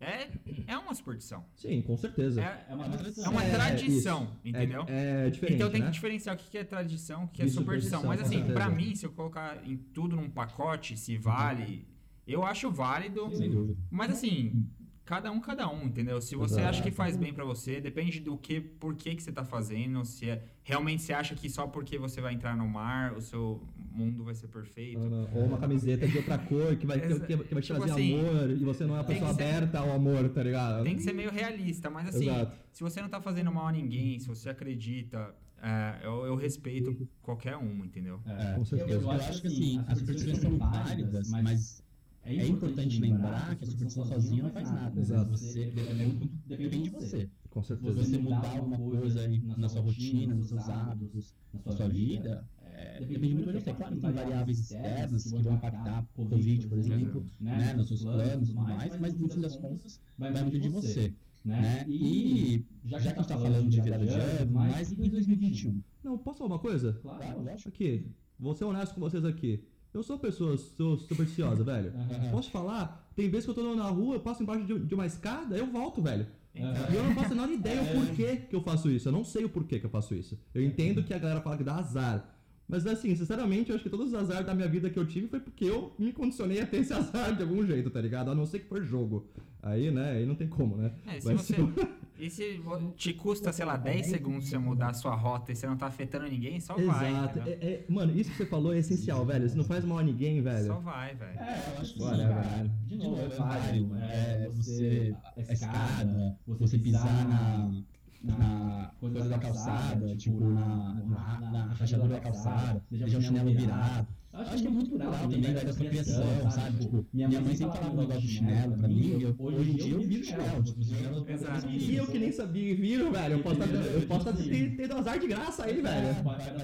[0.00, 0.28] É,
[0.68, 1.44] é uma superstição.
[1.56, 2.40] Sim, com certeza.
[2.40, 3.32] É, É uma é tradição.
[3.32, 4.32] uma É, tradição, isso.
[4.44, 4.84] entendeu?
[4.86, 5.86] É, é diferente, então tem né?
[5.88, 8.04] que diferenciar o que é tradição, o que é De superstição.
[8.04, 8.54] Mas assim, certeza.
[8.54, 11.84] pra mim, se eu colocar em tudo num pacote, se vale,
[12.28, 13.28] eu acho válido.
[13.34, 13.76] Sem dúvida.
[13.90, 14.64] Mas assim,
[15.08, 16.20] cada um, cada um, entendeu?
[16.20, 16.68] Se você Exato.
[16.68, 20.04] acha que faz bem pra você, depende do que, por que que você tá fazendo,
[20.04, 23.66] se é, realmente você acha que só porque você vai entrar no mar, o seu
[23.90, 25.00] mundo vai ser perfeito.
[25.34, 28.20] Ou uma camiseta de outra cor que vai, que, que vai te tipo trazer assim,
[28.20, 30.84] amor e você não é uma pessoa ser- aberta ao amor, tá ligado?
[30.84, 32.58] Tem que ser meio realista, mas assim, Exato.
[32.70, 37.08] se você não tá fazendo mal a ninguém, se você acredita, é, eu, eu respeito
[37.22, 38.20] qualquer um, entendeu?
[38.26, 38.92] É, Com certeza.
[38.92, 41.82] Eu, eu acho que assim, as superstições são válidas, mas
[42.24, 44.94] é importante lembrar que a superstição sozinha não faz nada.
[44.94, 45.00] né?
[45.00, 45.30] Exato.
[45.30, 47.30] Você, é muito, depende de você.
[47.50, 47.94] Com Se certeza.
[47.94, 53.00] você mudar alguma coisa aí na sua rotina, nos seus hábitos, na sua vida, é,
[53.00, 53.72] depende muito de você.
[53.72, 58.02] Claro que tem variáveis externas que vão impactar o Covid, por exemplo, né, nos seus
[58.02, 61.14] planos e tudo mais, mas no fim das contas vai muito de você.
[61.44, 61.84] Né?
[61.88, 65.80] E já que a gente está falando de virada de ano, mas em 2021?
[66.04, 66.92] Não, posso falar uma coisa?
[67.00, 67.68] Claro, lógico.
[67.70, 68.06] Aqui,
[68.38, 69.64] vou ser honesto com vocês aqui.
[69.92, 71.92] Eu sou pessoa sou supersticiosa, velho.
[72.30, 73.10] Posso falar?
[73.16, 75.66] Tem vezes que eu tô na rua, eu passo embaixo de, de uma escada, eu
[75.66, 76.26] volto, velho.
[76.54, 79.08] E eu não faço a menor ideia o porquê que eu faço isso.
[79.08, 80.38] Eu não sei o porquê que eu faço isso.
[80.54, 82.34] Eu entendo que a galera fala que dá azar.
[82.68, 85.26] Mas assim, sinceramente, eu acho que todos os azar da minha vida que eu tive
[85.28, 88.30] foi porque eu me condicionei a ter esse azar de algum jeito, tá ligado?
[88.30, 89.26] A não ser que for jogo.
[89.62, 90.92] Aí, né, aí não tem como, né?
[91.06, 91.56] É, se Mas, você,
[92.18, 92.60] e se
[92.96, 95.86] te custa, sei lá, 10 segundos você mudar a sua rota e você não tá
[95.86, 97.10] afetando ninguém, só vai.
[97.10, 97.40] Exato.
[97.40, 99.48] É- é- mano, isso que você falou é essencial, velho.
[99.48, 100.66] Se não faz mal a ninguém, velho.
[100.66, 101.38] Só vai, velho.
[101.38, 102.42] É, eu acho que Bora, sim, vai.
[102.44, 102.70] cara.
[102.86, 103.96] De novo, é válido.
[103.96, 107.82] É, você, a a escada, você pisar na,
[108.22, 114.06] na coisa da calçada, tipo, na, na, na rachadura da calçada, deixar o chinelo virado.
[114.30, 116.78] Eu acho que é muito natural também, vai dessa criação, sabe?
[116.80, 119.74] Tipo, minha mãe sempre falava um negócio de chinelo pra mim, e eu- hoje em
[119.76, 120.62] dia eu viro chinelo.
[120.62, 121.68] Tipo, chinelo Exato.
[121.68, 123.34] E eu que nem sabia e viro, velho.
[123.34, 126.08] Eu posso estar eu posso ter, ter dado azar de graça aí, velho.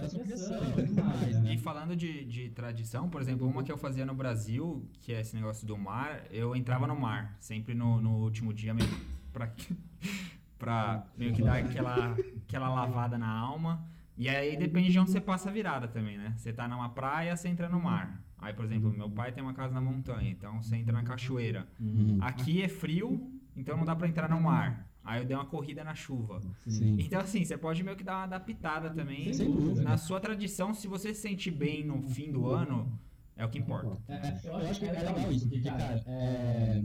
[0.04, 1.54] Essa pressão e tudo mais, né?
[1.54, 5.20] E falando de, de tradição, por exemplo, uma que eu fazia no Brasil, que é
[5.20, 8.88] esse negócio do mar, eu entrava no mar, sempre no, no último dia, meio
[9.32, 9.50] pra,
[10.58, 13.84] pra meio que dar aquela, aquela lavada na alma.
[14.16, 16.34] E aí depende de onde você passa a virada também, né?
[16.36, 18.22] Você tá numa praia, você entra no mar.
[18.38, 21.66] Aí, por exemplo, meu pai tem uma casa na montanha, então você entra na cachoeira.
[21.80, 22.18] Uhum.
[22.20, 24.88] Aqui é frio, então não dá pra entrar no mar.
[25.02, 26.40] Aí eu dei uma corrida na chuva.
[26.66, 26.96] Sim.
[26.98, 29.32] Então, assim, você pode meio que dar uma adaptada também.
[29.34, 29.82] Sem dúvida.
[29.82, 32.98] Na sua tradição, se você se sentir bem no fim do ano,
[33.36, 33.98] é o que importa.
[34.08, 36.82] É, eu acho que é legal isso, porque, cara, é,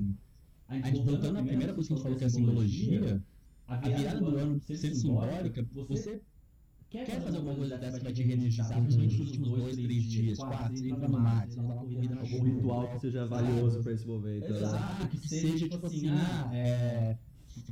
[0.68, 3.24] a gente voltando na primeira coisa que a gente falou que é a simbologia,
[3.68, 6.22] a virada do ano ser simbólica, você
[6.90, 10.86] quer fazer alguma coisa dessa vai te reenergizar, principalmente nos últimos dois, três dias, quatro,
[10.86, 14.50] entra no dá uma corrida na Algum ritual que seja valioso pra esse momento.
[14.50, 14.58] né?
[14.58, 17.18] Exato, que seja tipo assim, ah, é,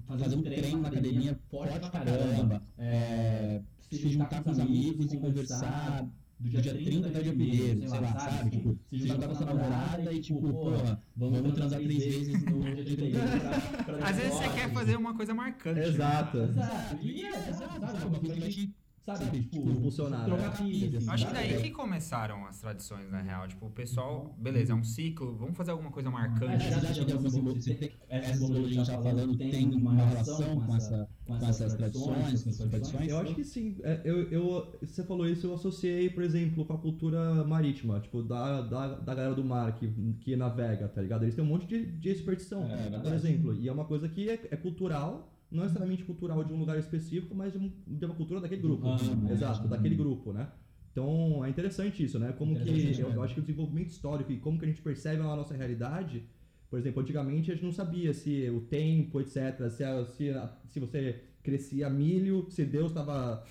[0.07, 5.17] fazer um treino na academia forte pra caramba, é, se juntar com os amigos e
[5.17, 6.07] conversar
[6.39, 8.51] do dia 30 até dia 1 sei lá, sabe?
[8.51, 12.61] Tipo, se juntar com a sua namorada e tipo, porra, vamos transar três vezes no
[12.75, 13.09] dia 31.
[13.19, 15.79] pra- pra Às vezes você quer fazer uma coisa marcante.
[15.79, 16.37] Exato.
[16.37, 18.05] Exato, e é, sabe?
[18.05, 18.71] Uma coisa que
[19.15, 20.57] sabe, tipo, Impulsionar, trocar né?
[20.57, 23.47] pilha, assim, Acho que daí que começaram as tradições, na real.
[23.47, 26.65] Tipo, o pessoal, beleza, é um ciclo, vamos fazer alguma coisa marcante.
[26.65, 31.35] Que tem- essa simbologia que a gente tá falando tem uma relação com, essa, com
[31.35, 33.09] essas tradições, com essas tradições?
[33.09, 33.77] Eu acho que sim.
[33.83, 38.21] É, eu, eu, você falou isso, eu associei, por exemplo, com a cultura marítima, tipo,
[38.21, 39.87] da, da, da galera do mar que,
[40.19, 41.23] que navega, tá ligado?
[41.23, 43.55] Eles têm um monte de, de superstição, É, por exemplo.
[43.55, 47.33] E é uma coisa que é, é cultural, não necessariamente cultural de um lugar específico,
[47.35, 47.71] mas de, um-
[48.05, 48.87] uma cultura daquele grupo.
[48.87, 48.97] Ah?
[49.33, 50.47] Exato, daquele grupo, né?
[50.91, 52.33] Então é interessante isso, né?
[52.37, 52.75] Como que eu,
[53.15, 56.23] eu acho que o desenvolvimento histórico e como que a gente percebe a nossa realidade,
[56.69, 60.51] por exemplo, antigamente a gente não sabia se o tempo, etc, se, a- se, a-
[60.67, 63.43] se você crescia milho, se Deus estava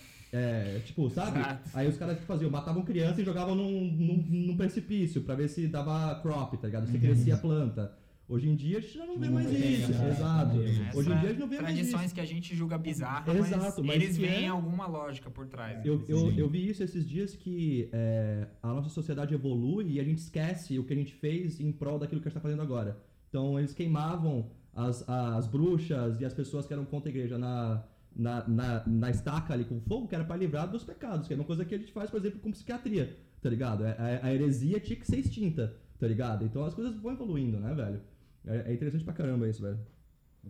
[0.84, 1.38] tipo, sabe?
[1.38, 1.70] Exato.
[1.72, 4.16] Aí os caras que faziam, matavam criança e jogavam num, num,
[4.48, 6.86] num precipício pra ver se dava crop, tá ligado?
[6.88, 7.96] Se crescia a planta.
[8.28, 9.92] Hoje em dia a gente já não vê mais isso.
[9.92, 10.10] né?
[10.10, 10.60] Exato.
[10.60, 11.90] Essa Hoje em dia a gente não vê mais isso.
[11.90, 15.46] Tradições que a gente julga bizarra, Exato, mas, mas eles veem é- alguma lógica por
[15.46, 15.84] trás.
[15.86, 20.04] Eu, eu, eu vi isso esses dias que é, a nossa sociedade evolui e a
[20.04, 22.62] gente esquece o que a gente fez em prol daquilo que a gente está fazendo
[22.62, 23.00] agora.
[23.28, 27.84] Então eles queimavam as, as bruxas e as pessoas que eram contra a igreja na,
[28.14, 31.36] na, na, na estaca ali com fogo, que era para livrar dos pecados, que é
[31.36, 33.84] uma coisa que a gente faz, por exemplo, com psiquiatria, tá ligado?
[33.84, 36.44] A, a- a heresia tinha que ser extinta, tá ligado?
[36.44, 38.00] Então as coisas vão evoluindo, né, velho?
[38.46, 39.78] É, é interessante pra caramba isso, velho.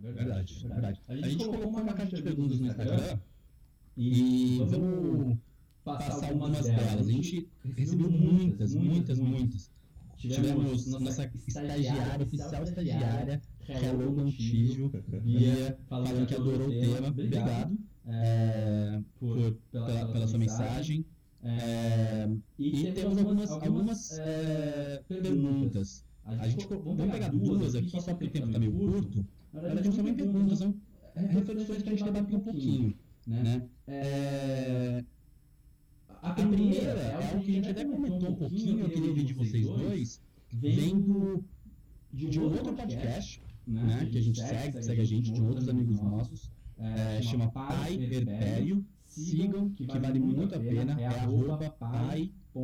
[0.03, 1.01] É verdade, é verdade.
[1.07, 3.19] A gente colocou uma caixa de perguntas no Instagram
[3.97, 5.37] e vamos
[5.83, 7.07] passar algumas delas.
[7.07, 9.71] A gente recebeu muitas, muitas, muitas.
[10.17, 14.91] Tivemos nossa estagiária, oficial estagiária, Hello Montijo,
[15.23, 17.07] Bia, falando que adorou o tema.
[17.09, 21.05] Obrigado é, por, pela, pela sua mensagem.
[21.43, 26.06] É, e temos algumas, algumas é, perguntas.
[26.27, 29.25] A gente, vamos pegar duas aqui, só porque o tempo está meio curto.
[29.53, 30.75] Na verdade, não são nem perguntas, são
[31.15, 32.93] reflexões que a gente debater um pouquinho.
[33.25, 33.67] Né?
[33.87, 35.03] É,
[36.21, 39.33] a primeira é algo que a gente até comentou um pouquinho, eu queria ouvir de
[39.33, 41.43] vocês dois, vem do,
[42.13, 45.99] de um outro podcast, né, que a gente segue, segue a gente, de outros amigos
[46.01, 51.69] nossos, é, chama Pai Herpério, sigam, que vale muito a pena, é arroba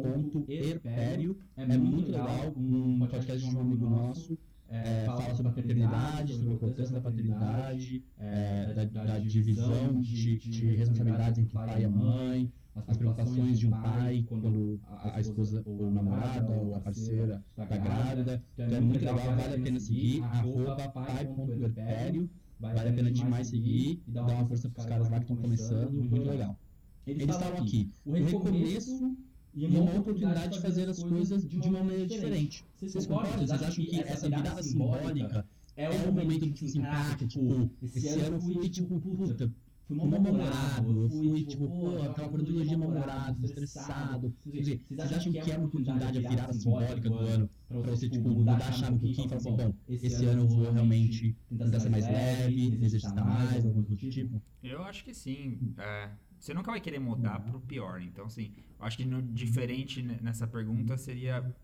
[0.01, 4.37] pai.herpério, é muito legal, um podcast de um amigo nosso,
[4.69, 10.37] é, fala sobre a paternidade, sobre a importância da paternidade, é, da, da divisão de,
[10.37, 12.51] de responsabilidades entre pai e a mãe,
[12.87, 17.43] as preocupações de um pai quando a, a esposa ou a namorada ou a parceira
[17.57, 18.43] está grávida.
[18.57, 22.29] Então é muito legal, vale a pena seguir, arroba pai.herpério,
[22.59, 25.37] vale a pena demais seguir e dar uma força para os caras lá que estão
[25.37, 26.57] começando, muito legal.
[27.05, 29.17] Eles falam aqui, o recomeço
[29.55, 32.65] e uma oportunidade de fazer as coisas de uma maneira diferente.
[32.79, 33.33] Vocês concordam?
[33.45, 35.45] Vocês acham que essa virada simbólica
[35.75, 39.51] é um momento que, assim, caraca, tipo, esse ano eu fui, tipo, puta,
[39.87, 44.33] fui mal namorado, eu fui, tipo, pô, aquela cronologia mal-humorado, estressado.
[44.45, 48.57] Vocês acham que é uma oportunidade, a virada simbólica do ano, pra você, tipo, mudar
[48.57, 51.89] a chave um pouquinho e falar assim, bom, esse ano eu vou realmente tentar ser
[51.89, 54.41] mais leve, exercitar mais, alguma coisa do tipo?
[54.63, 55.73] Eu acho que sim.
[55.77, 56.09] É,
[56.43, 58.01] você nunca vai querer mudar pro pior.
[58.01, 61.55] Então, assim, eu acho que no, diferente nessa pergunta seria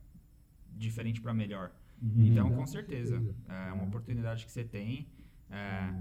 [0.73, 1.69] diferente para melhor.
[2.01, 5.09] Uhum, então, com certeza, é uma oportunidade que você tem.
[5.49, 5.93] É,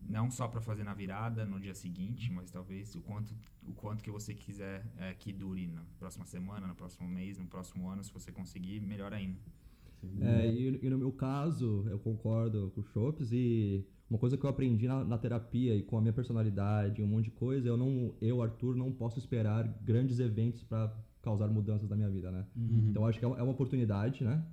[0.00, 3.36] não só para fazer na virada no dia seguinte, mas talvez o quanto,
[3.68, 7.46] o quanto que você quiser é, que dure na próxima semana, no próximo mês, no
[7.46, 9.38] próximo ano, se você conseguir, melhor ainda.
[10.20, 14.44] É, e, e, no meu caso, eu concordo com o Chopes e uma coisa que
[14.44, 17.78] eu aprendi na, na, terapia e com a minha personalidade, um monte de coisa, eu
[17.78, 22.44] não, eu Arthur não posso esperar grandes eventos para causar mudanças na minha vida, né?
[22.54, 22.88] Uhum.
[22.90, 24.44] Então acho que é uma, é uma oportunidade, né?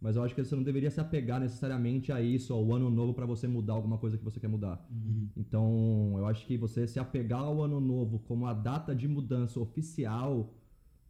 [0.00, 3.12] Mas eu acho que você não deveria se apegar necessariamente a isso, ao ano novo,
[3.12, 4.86] para você mudar alguma coisa que você quer mudar.
[4.88, 5.28] Uhum.
[5.36, 9.58] Então, eu acho que você se apegar ao ano novo como a data de mudança
[9.58, 10.54] oficial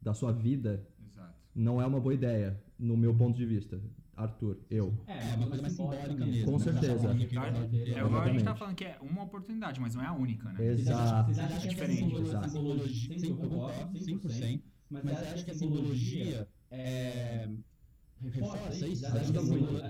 [0.00, 1.34] da sua vida Exato.
[1.54, 3.78] não é uma boa ideia, no meu ponto de vista.
[4.18, 4.92] Arthur, eu.
[5.06, 6.44] É, é uma coisa mais simbólica mesmo.
[6.44, 6.64] Com né?
[6.64, 7.10] certeza.
[7.10, 10.52] É igual a gente tá falando que é uma oportunidade, mas não é a única,
[10.52, 10.66] né?
[10.66, 11.32] Exato.
[11.32, 12.36] Vocês acham que é diferente?
[12.36, 17.48] A simbologia, eu concordo 100%, mas você acha que a simbologia é
[18.26, 19.82] reforça isso, ajuda muito.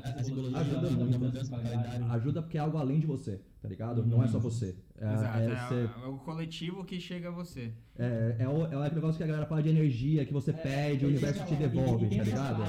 [0.56, 2.12] Ajuda muito.
[2.12, 4.04] Ajuda porque é algo além de você, tá ligado?
[4.04, 4.76] Não é só você.
[5.00, 5.90] É, Exato, é, ser...
[6.02, 7.72] é, o coletivo que chega a você.
[7.96, 11.04] É, é, o, é o negócio que a galera fala de energia, que você pede,
[11.04, 12.64] o universo te devolve, tá ligado?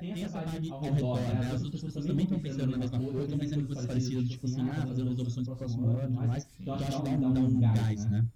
[0.00, 1.50] Tem essa vibe ao redor, né?
[1.52, 4.46] As outras pessoas também estão pensando na mesma coisa, estão pensando em coisas parecidas, tipo
[4.46, 6.48] assim, ah, fazendo resoluções para o próximo ano e tudo mais.
[6.60, 8.26] Então acho que dá um gás, né?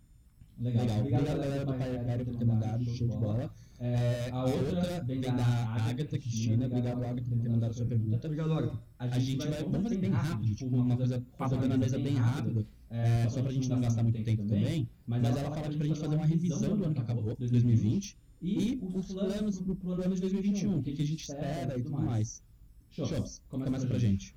[0.60, 0.98] Legal.
[0.98, 3.50] Obrigado, galera do Pai Império por ter mandado, show de bola.
[3.78, 6.66] É, a outra vem da Agatha Cristina.
[6.66, 8.26] Obrigado, Agatha, por ter mandado a sua pergunta.
[8.26, 8.82] Obrigado, Agatha.
[8.98, 9.62] A gente vai.
[9.62, 12.66] Vamos fazer bem rápido, tipo, uma coisa rodando na mesa bem rápida.
[12.90, 14.86] É, só pra gente não gastar muito tempo também.
[15.06, 18.18] Mas ela fala pra gente fazer uma revisão do ano que acabou, 2020.
[18.42, 21.82] E os planos pro, pro ano de 2021, o que, que a gente espera e
[21.82, 22.42] tudo mais.
[22.90, 24.34] Shows, começa pra gente.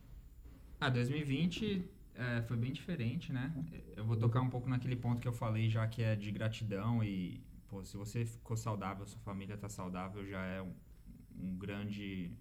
[0.80, 1.84] Ah, 2020
[2.16, 3.54] é, foi bem diferente, né?
[3.96, 7.04] Eu vou tocar um pouco naquele ponto que eu falei já que é de gratidão
[7.04, 10.74] e pô, se você ficou saudável, sua família está saudável, já é um,
[11.40, 12.32] um, grande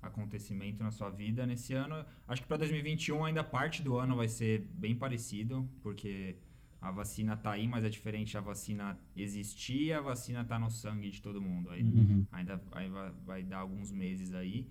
[0.00, 1.46] acontecimento na sua vida.
[1.46, 6.36] Nesse ano, acho que para 2021 ainda parte do ano vai ser bem parecido, porque
[6.80, 11.10] a vacina tá aí, mas é diferente a vacina existir a vacina tá no sangue
[11.10, 11.70] de todo mundo.
[11.70, 12.26] Aí, uhum.
[12.32, 14.66] Ainda aí vai, vai, dar alguns meses aí.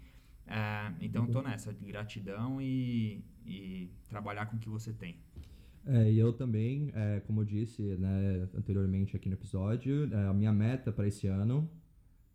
[0.52, 5.16] É, então tô nessa, de gratidão e, e trabalhar com o que você tem.
[5.86, 10.34] É, e eu também, é, como eu disse né, anteriormente aqui no episódio, é, a
[10.34, 11.70] minha meta para esse ano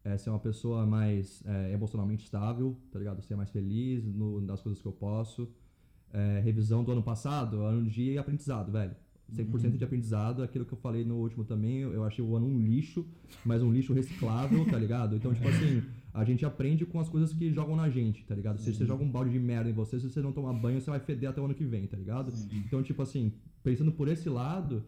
[0.02, 3.20] é ser uma pessoa mais é, emocionalmente estável, tá ligado?
[3.22, 5.52] Ser mais feliz no, nas coisas que eu posso.
[6.10, 8.96] É, revisão do ano passado, ano de aprendizado, velho.
[9.32, 9.76] 100% uhum.
[9.76, 13.04] de aprendizado, aquilo que eu falei no último também, eu achei o ano um lixo,
[13.44, 15.16] mas um lixo reciclável, tá ligado?
[15.16, 15.82] Então, tipo assim,
[16.16, 18.58] a gente aprende com as coisas que jogam na gente, tá ligado?
[18.58, 20.88] Se você joga um balde de merda em você, se você não tomar banho, você
[20.88, 22.32] vai feder até o ano que vem, tá ligado?
[22.66, 24.82] Então, tipo assim, pensando por esse lado,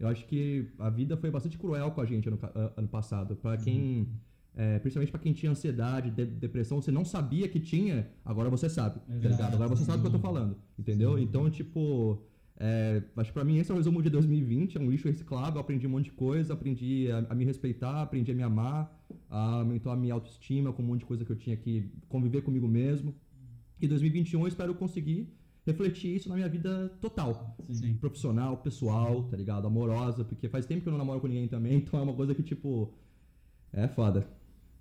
[0.00, 2.36] eu acho que a vida foi bastante cruel com a gente ano,
[2.76, 3.36] ano passado.
[3.36, 4.08] Para quem.
[4.56, 8.68] É, principalmente para quem tinha ansiedade, de, depressão, você não sabia que tinha, agora você
[8.68, 9.54] sabe, tá ligado?
[9.54, 11.18] Agora você sabe o que eu tô falando, entendeu?
[11.18, 12.22] Então, tipo,
[12.64, 15.60] é, acho que pra mim esse é o resumo de 2020, é um lixo reciclável,
[15.60, 19.90] aprendi um monte de coisa, aprendi a, a, me respeitar, aprendi a me amar, aumentou
[19.90, 23.16] a minha autoestima com um monte de coisa que eu tinha que conviver comigo mesmo.
[23.80, 25.28] E 2021 eu espero conseguir
[25.66, 27.56] refletir isso na minha vida total.
[27.68, 27.94] Sim.
[27.94, 29.66] Profissional, pessoal, tá ligado?
[29.66, 32.32] Amorosa, porque faz tempo que eu não namoro com ninguém também, então é uma coisa
[32.32, 32.94] que, tipo,
[33.72, 34.24] é foda.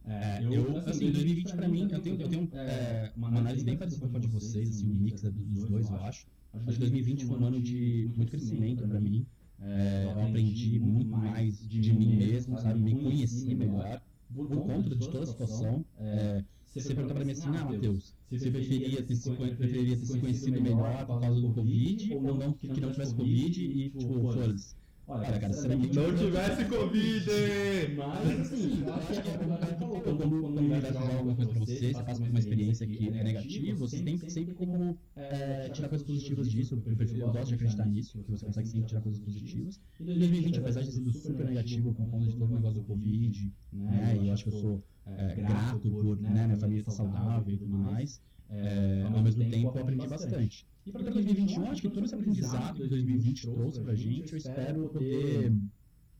[0.06, 4.08] É, eu, assim, 2020 pra mim, eu tenho, eu tenho é, uma análise bem parecida
[4.08, 6.28] com a de vocês, assim, um mix dos dois, eu acho.
[6.54, 9.26] Acho que 2020 foi um ano de muito crescimento para mim.
[9.60, 12.80] É, eu aprendi muito mais de mim mesmo, sabe?
[12.80, 14.02] Me conheci melhor
[14.34, 15.86] por conta de toda a situação.
[15.98, 16.44] É,
[16.74, 20.62] você pergunta para mim assim, ah, Matheus, você preferia ter, se, preferia ter se conhecido
[20.62, 24.76] melhor por causa do Covid ou não que não tivesse Covid e, tipo, foda-se.
[25.08, 25.96] Olha, cara, sinceramente.
[25.96, 27.26] Não tivesse Covid!
[27.98, 31.60] Mas, assim, eu acho que é como cara quando, o universo joga alguma coisa pra
[31.60, 36.06] você, você por uma experiência que é negativa, você tem sempre como é, tirar coisas
[36.06, 36.76] positivas disso.
[36.86, 39.80] Eu, eu gosto de acreditar nisso, que você consegue sempre tirar coisas positivas.
[40.00, 43.54] E 2020, apesar de sido super negativo com conta de todo o negócio do Covid,
[43.72, 47.54] né, e eu acho que eu sou é, grato por né, minha família estar saudável
[47.54, 50.68] e tudo mais, é, ao mesmo tempo eu aprendi bastante.
[50.86, 54.38] E para 2021, acho que todo esse aprendizado que 2020 trouxe para a gente, eu
[54.38, 55.54] espero poder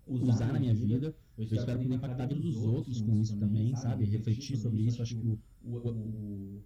[0.08, 1.16] usar na minha vida.
[1.38, 4.06] Eu espero poder impactar a vida dos outros com isso também, sabe?
[4.06, 5.02] Refletir sobre isso.
[5.02, 6.62] Acho que o, o, o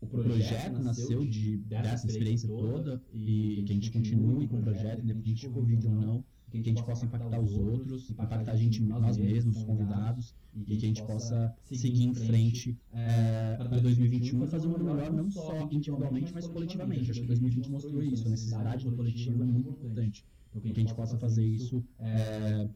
[0.00, 5.02] o projeto nasceu de, dessa experiência toda e que a gente continue com o projeto,
[5.02, 8.82] independente de Covid ou não, que a gente possa impactar os outros, impactar a gente,
[8.82, 14.44] nós mesmos, os convidados, e que a gente possa seguir em frente é, para 2021
[14.44, 17.10] e fazer um ano melhor, não só individualmente, mas coletivamente.
[17.10, 20.24] Acho que 2020 mostrou isso, a necessidade do coletivo é muito importante.
[20.60, 22.68] Que a gente possa fazer isso é,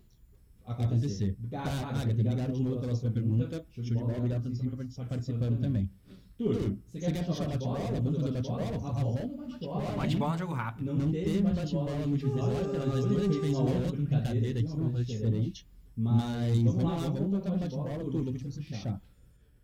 [0.65, 1.37] acontecer.
[1.53, 3.67] Agatha, obrigado de novo pela sua pergunta.
[3.73, 5.91] Show de bola, obrigado por sempre estar participando também.
[6.37, 7.79] Tur, você quer puxar bate-bola?
[8.03, 8.63] Vamos fazer bate-bola?
[8.65, 9.97] Ah, bate-bola.
[9.97, 10.95] Bate-bola é um jogo rápido.
[10.95, 15.05] Não teve bate-bola no episódio, nós a gente fez uma outra brincadeira aqui, uma coisa
[15.05, 15.67] diferente.
[15.97, 17.99] Mas vamos lá, vamos tocar bate-bola.
[17.99, 19.01] Tur, vou pedir pra você puxar.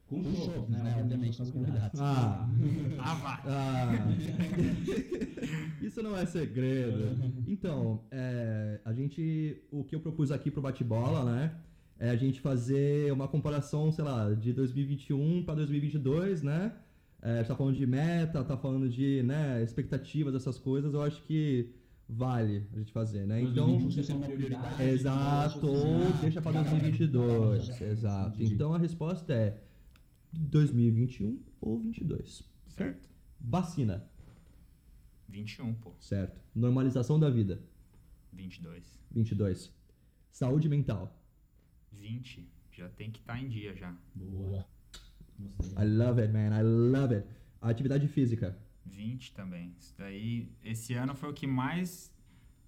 [0.07, 0.97] Com show, né?
[1.01, 2.01] Obviamente, nós convidados.
[2.01, 2.49] Ah,
[2.99, 3.41] Ah, vai.
[3.47, 4.09] ah.
[5.81, 7.17] Isso não é segredo.
[7.47, 11.55] Então, é, a gente, o que eu propus aqui pro bate-bola, né?
[12.01, 16.73] É a gente fazer uma comparação, sei lá, de 2021 para 2022, né?
[17.21, 20.95] É, a gente tá falando de meta, tá falando de, né, expectativas, essas coisas.
[20.95, 21.71] Eu acho que
[22.09, 23.43] vale a gente fazer, né?
[23.43, 24.83] Então, 2021 sendo uma prioridade.
[24.83, 27.81] Exato, ou deixa para 2022.
[27.83, 28.43] Exato.
[28.43, 29.63] Então a resposta é
[30.33, 32.43] 2021 ou 22.
[32.69, 33.11] Certo.
[33.39, 34.05] Vacina,
[35.29, 35.93] 21, pô.
[36.01, 36.41] certo.
[36.55, 37.63] Normalização da vida,
[38.33, 38.99] 22.
[39.11, 39.73] 22.
[40.31, 41.20] Saúde mental,
[41.93, 42.49] 20.
[42.73, 43.95] Já tem que estar em dia já.
[44.15, 44.67] Boa.
[45.79, 47.27] I love it, man, I love it.
[47.61, 49.75] Atividade física, 20 também.
[49.79, 52.13] Isso daí, esse ano foi o que mais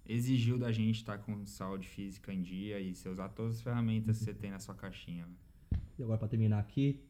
[0.05, 4.17] exigiu da gente estar com saúde física em dia e você usar todas as ferramentas
[4.19, 5.27] que você tem na sua caixinha.
[5.97, 7.03] e agora para terminar aqui,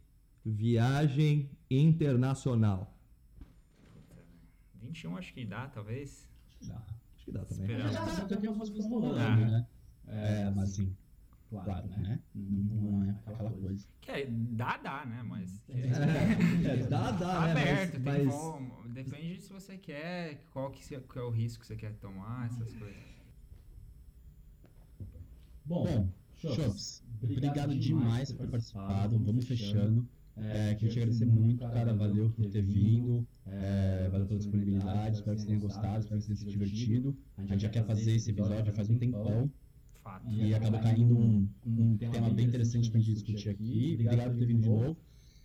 [0.45, 2.93] viagem internacional.
[4.81, 6.27] 21 acho que dá, talvez.
[6.61, 7.63] Acho que dá também.
[7.63, 7.93] Esperamos.
[7.93, 9.35] Já sabe que algumas coisas rolando, Ah.
[9.35, 9.67] né?
[10.07, 10.95] É, mas assim,
[11.61, 12.19] claro, né?
[12.33, 13.87] Não é aquela coisa.
[14.01, 15.23] Que é, dá, dá, né?
[15.23, 15.87] Mas É,
[16.89, 17.51] dá, dá, tá né?
[17.51, 18.83] aberto, mas, tem mas- como.
[18.89, 22.45] Depende se você quer, qual que, se- qual é o risco que você quer tomar,
[22.47, 23.13] essas coisas.
[25.65, 29.17] Bom, Chops, obrigado demais por ter participado.
[29.19, 30.07] Vamos fechando.
[30.35, 31.93] É, queria te agradecer muito, cara.
[31.93, 33.25] Valeu por ter vindo.
[33.45, 35.15] É, valeu pela disponibilidade.
[35.17, 35.99] Espero que você tenha gostado.
[35.99, 37.15] Espero que você tenha se divertido.
[37.37, 39.49] A gente já quer fazer esse episódio já faz um tempão.
[40.03, 40.29] Fato.
[40.29, 43.97] E acabou caindo um, um tema bem interessante pra gente discutir aqui.
[44.01, 44.97] Obrigado por ter vindo de novo.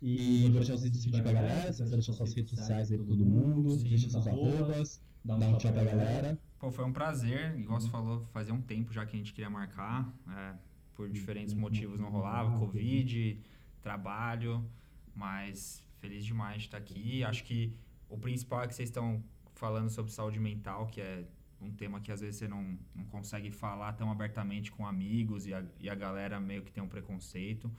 [0.02, 1.72] E vou deixar você despedir pra galera.
[1.72, 5.36] Se você quiser deixar suas redes sociais aí pra todo mundo, deixa seus arrobas, dá
[5.36, 6.38] um tchau pra galera.
[6.58, 9.48] Pô, foi um prazer, igual você falou, fazia um tempo já que a gente queria
[9.48, 10.54] marcar, é,
[10.94, 13.40] por diferentes motivos não rolava, Covid,
[13.80, 14.68] trabalho,
[15.14, 17.22] mas feliz demais de estar aqui.
[17.22, 17.72] Acho que
[18.08, 19.22] o principal é que vocês estão
[19.54, 21.24] falando sobre saúde mental, que é
[21.60, 25.52] um tema que às vezes você não, não consegue falar tão abertamente com amigos e
[25.52, 27.70] a, e a galera meio que tem um preconceito.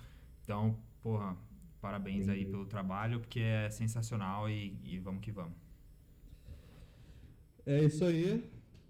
[0.44, 1.38] Então, porra,
[1.82, 5.58] parabéns aí pelo trabalho, porque é sensacional e, e vamos que vamos.
[7.66, 8.44] É isso aí.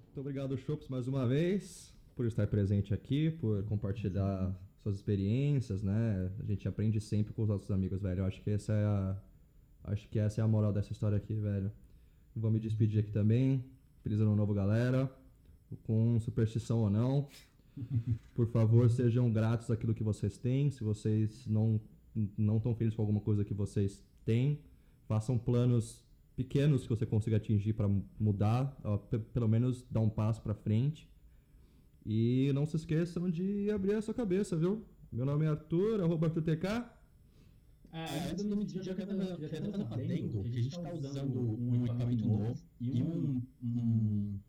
[0.06, 6.32] Muito obrigado, Chops, mais uma vez, por estar presente aqui, por compartilhar suas experiências, né?
[6.40, 8.22] A gente aprende sempre com os nossos amigos, velho.
[8.22, 9.22] Eu acho que essa é a.
[9.84, 11.72] Acho que essa é a moral dessa história aqui, velho.
[12.36, 13.64] Vou me despedir aqui também.
[14.10, 15.07] Feliz ano novo, galera.
[15.84, 17.28] Com superstição ou não.
[18.34, 20.72] Por favor, sejam gratos àquilo que vocês têm.
[20.72, 21.80] Se vocês não
[22.36, 24.62] não estão felizes com alguma coisa que vocês têm,
[25.07, 26.03] façam planos
[26.36, 27.88] pequenos que você consiga atingir para
[28.20, 28.76] mudar,
[29.32, 31.07] pelo menos dar um passo para frente.
[32.03, 34.84] E não se esqueçam de abrir a sua cabeça, viu?
[35.12, 36.66] Meu nome é Arthur, arroba ArthurTK.
[37.92, 42.28] É, antes despedir, eu quero fazer- um adendo que a gente está usando um equipamento
[42.28, 44.40] novo e um, um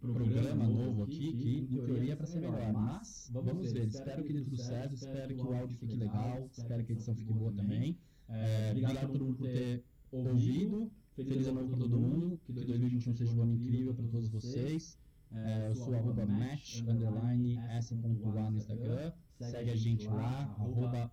[0.00, 2.72] programa novo aqui que, em teoria, é para ser melhor.
[2.72, 3.86] Mas, vamos ver.
[3.86, 7.14] Espero que dê tudo certo, espero que o áudio fique legal, espero que a edição
[7.14, 7.98] fique boa também.
[8.28, 10.90] É, obrigado a todo mundo por ter ouvido.
[11.16, 12.40] Feliz ano novo para todo mundo.
[12.44, 14.98] Que 2021 seja um ano incrível para todos vocês.
[15.32, 19.12] É, eu sou arroba match, underline, s.lá no Instagram.
[19.40, 21.10] Segue a gente lá, arroba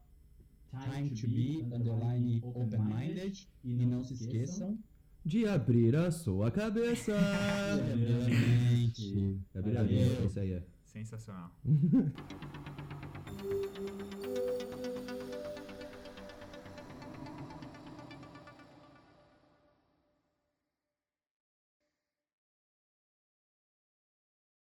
[0.84, 3.47] time to be, underline, open-minded.
[3.63, 4.78] E não se esqueçam,
[5.26, 7.13] De abrir a sua cabeça.
[7.82, 9.39] obviamente.
[9.55, 10.09] Abrir a Valeu.
[10.09, 10.51] cabeça, isso aí.
[10.53, 10.63] é.
[10.84, 11.51] Sensacional.